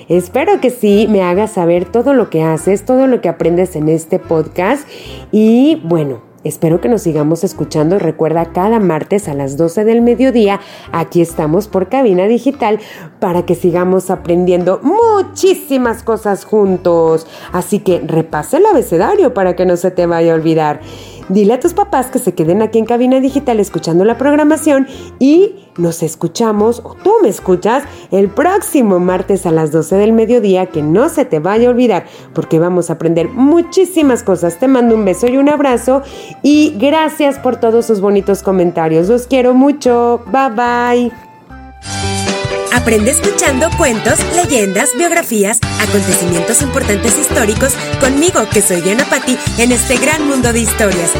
Espero 0.08 0.58
que 0.60 0.70
sí, 0.70 1.06
me 1.08 1.22
hagas 1.22 1.52
saber 1.52 1.84
todo 1.84 2.14
lo 2.14 2.30
que 2.30 2.42
haces, 2.42 2.84
todo 2.86 3.06
lo 3.06 3.20
que 3.20 3.28
aprendes 3.28 3.76
en 3.76 3.90
este 3.90 4.18
podcast. 4.18 4.88
Y 5.32 5.82
bueno, 5.84 6.31
Espero 6.44 6.80
que 6.80 6.88
nos 6.88 7.02
sigamos 7.02 7.44
escuchando. 7.44 7.98
Recuerda, 7.98 8.52
cada 8.52 8.80
martes 8.80 9.28
a 9.28 9.34
las 9.34 9.56
12 9.56 9.84
del 9.84 10.02
mediodía, 10.02 10.60
aquí 10.90 11.20
estamos 11.20 11.68
por 11.68 11.88
Cabina 11.88 12.26
Digital 12.26 12.80
para 13.20 13.46
que 13.46 13.54
sigamos 13.54 14.10
aprendiendo 14.10 14.80
muchísimas 14.82 16.02
cosas 16.02 16.44
juntos. 16.44 17.26
Así 17.52 17.78
que 17.78 18.00
repase 18.00 18.56
el 18.56 18.66
abecedario 18.66 19.34
para 19.34 19.54
que 19.54 19.66
no 19.66 19.76
se 19.76 19.90
te 19.92 20.06
vaya 20.06 20.32
a 20.32 20.34
olvidar. 20.34 20.80
Dile 21.28 21.54
a 21.54 21.60
tus 21.60 21.74
papás 21.74 22.06
que 22.06 22.18
se 22.18 22.34
queden 22.34 22.62
aquí 22.62 22.78
en 22.78 22.86
Cabina 22.86 23.20
Digital 23.20 23.60
escuchando 23.60 24.04
la 24.04 24.18
programación 24.18 24.86
y 25.18 25.68
nos 25.78 26.02
escuchamos, 26.02 26.80
o 26.84 26.94
tú 27.02 27.14
me 27.22 27.28
escuchas, 27.28 27.84
el 28.10 28.28
próximo 28.28 28.98
martes 29.00 29.46
a 29.46 29.50
las 29.50 29.72
12 29.72 29.96
del 29.96 30.12
mediodía, 30.12 30.66
que 30.66 30.82
no 30.82 31.08
se 31.08 31.24
te 31.24 31.38
vaya 31.38 31.68
a 31.68 31.70
olvidar, 31.70 32.04
porque 32.34 32.58
vamos 32.58 32.90
a 32.90 32.94
aprender 32.94 33.28
muchísimas 33.28 34.22
cosas. 34.22 34.58
Te 34.58 34.68
mando 34.68 34.94
un 34.94 35.04
beso 35.04 35.26
y 35.26 35.36
un 35.38 35.48
abrazo 35.48 36.02
y 36.42 36.74
gracias 36.78 37.38
por 37.38 37.56
todos 37.56 37.86
sus 37.86 38.00
bonitos 38.00 38.42
comentarios. 38.42 39.08
Los 39.08 39.26
quiero 39.26 39.54
mucho. 39.54 40.22
Bye 40.26 41.10
bye. 41.10 42.31
Aprende 42.72 43.10
escuchando 43.10 43.68
cuentos, 43.76 44.18
leyendas, 44.34 44.96
biografías, 44.96 45.58
acontecimientos 45.86 46.62
importantes 46.62 47.18
históricos 47.18 47.74
conmigo, 48.00 48.48
que 48.50 48.62
soy 48.62 48.80
Diana 48.80 49.04
Patti, 49.10 49.36
en 49.58 49.72
este 49.72 49.98
gran 49.98 50.26
mundo 50.26 50.54
de 50.54 50.60
historias. 50.60 51.10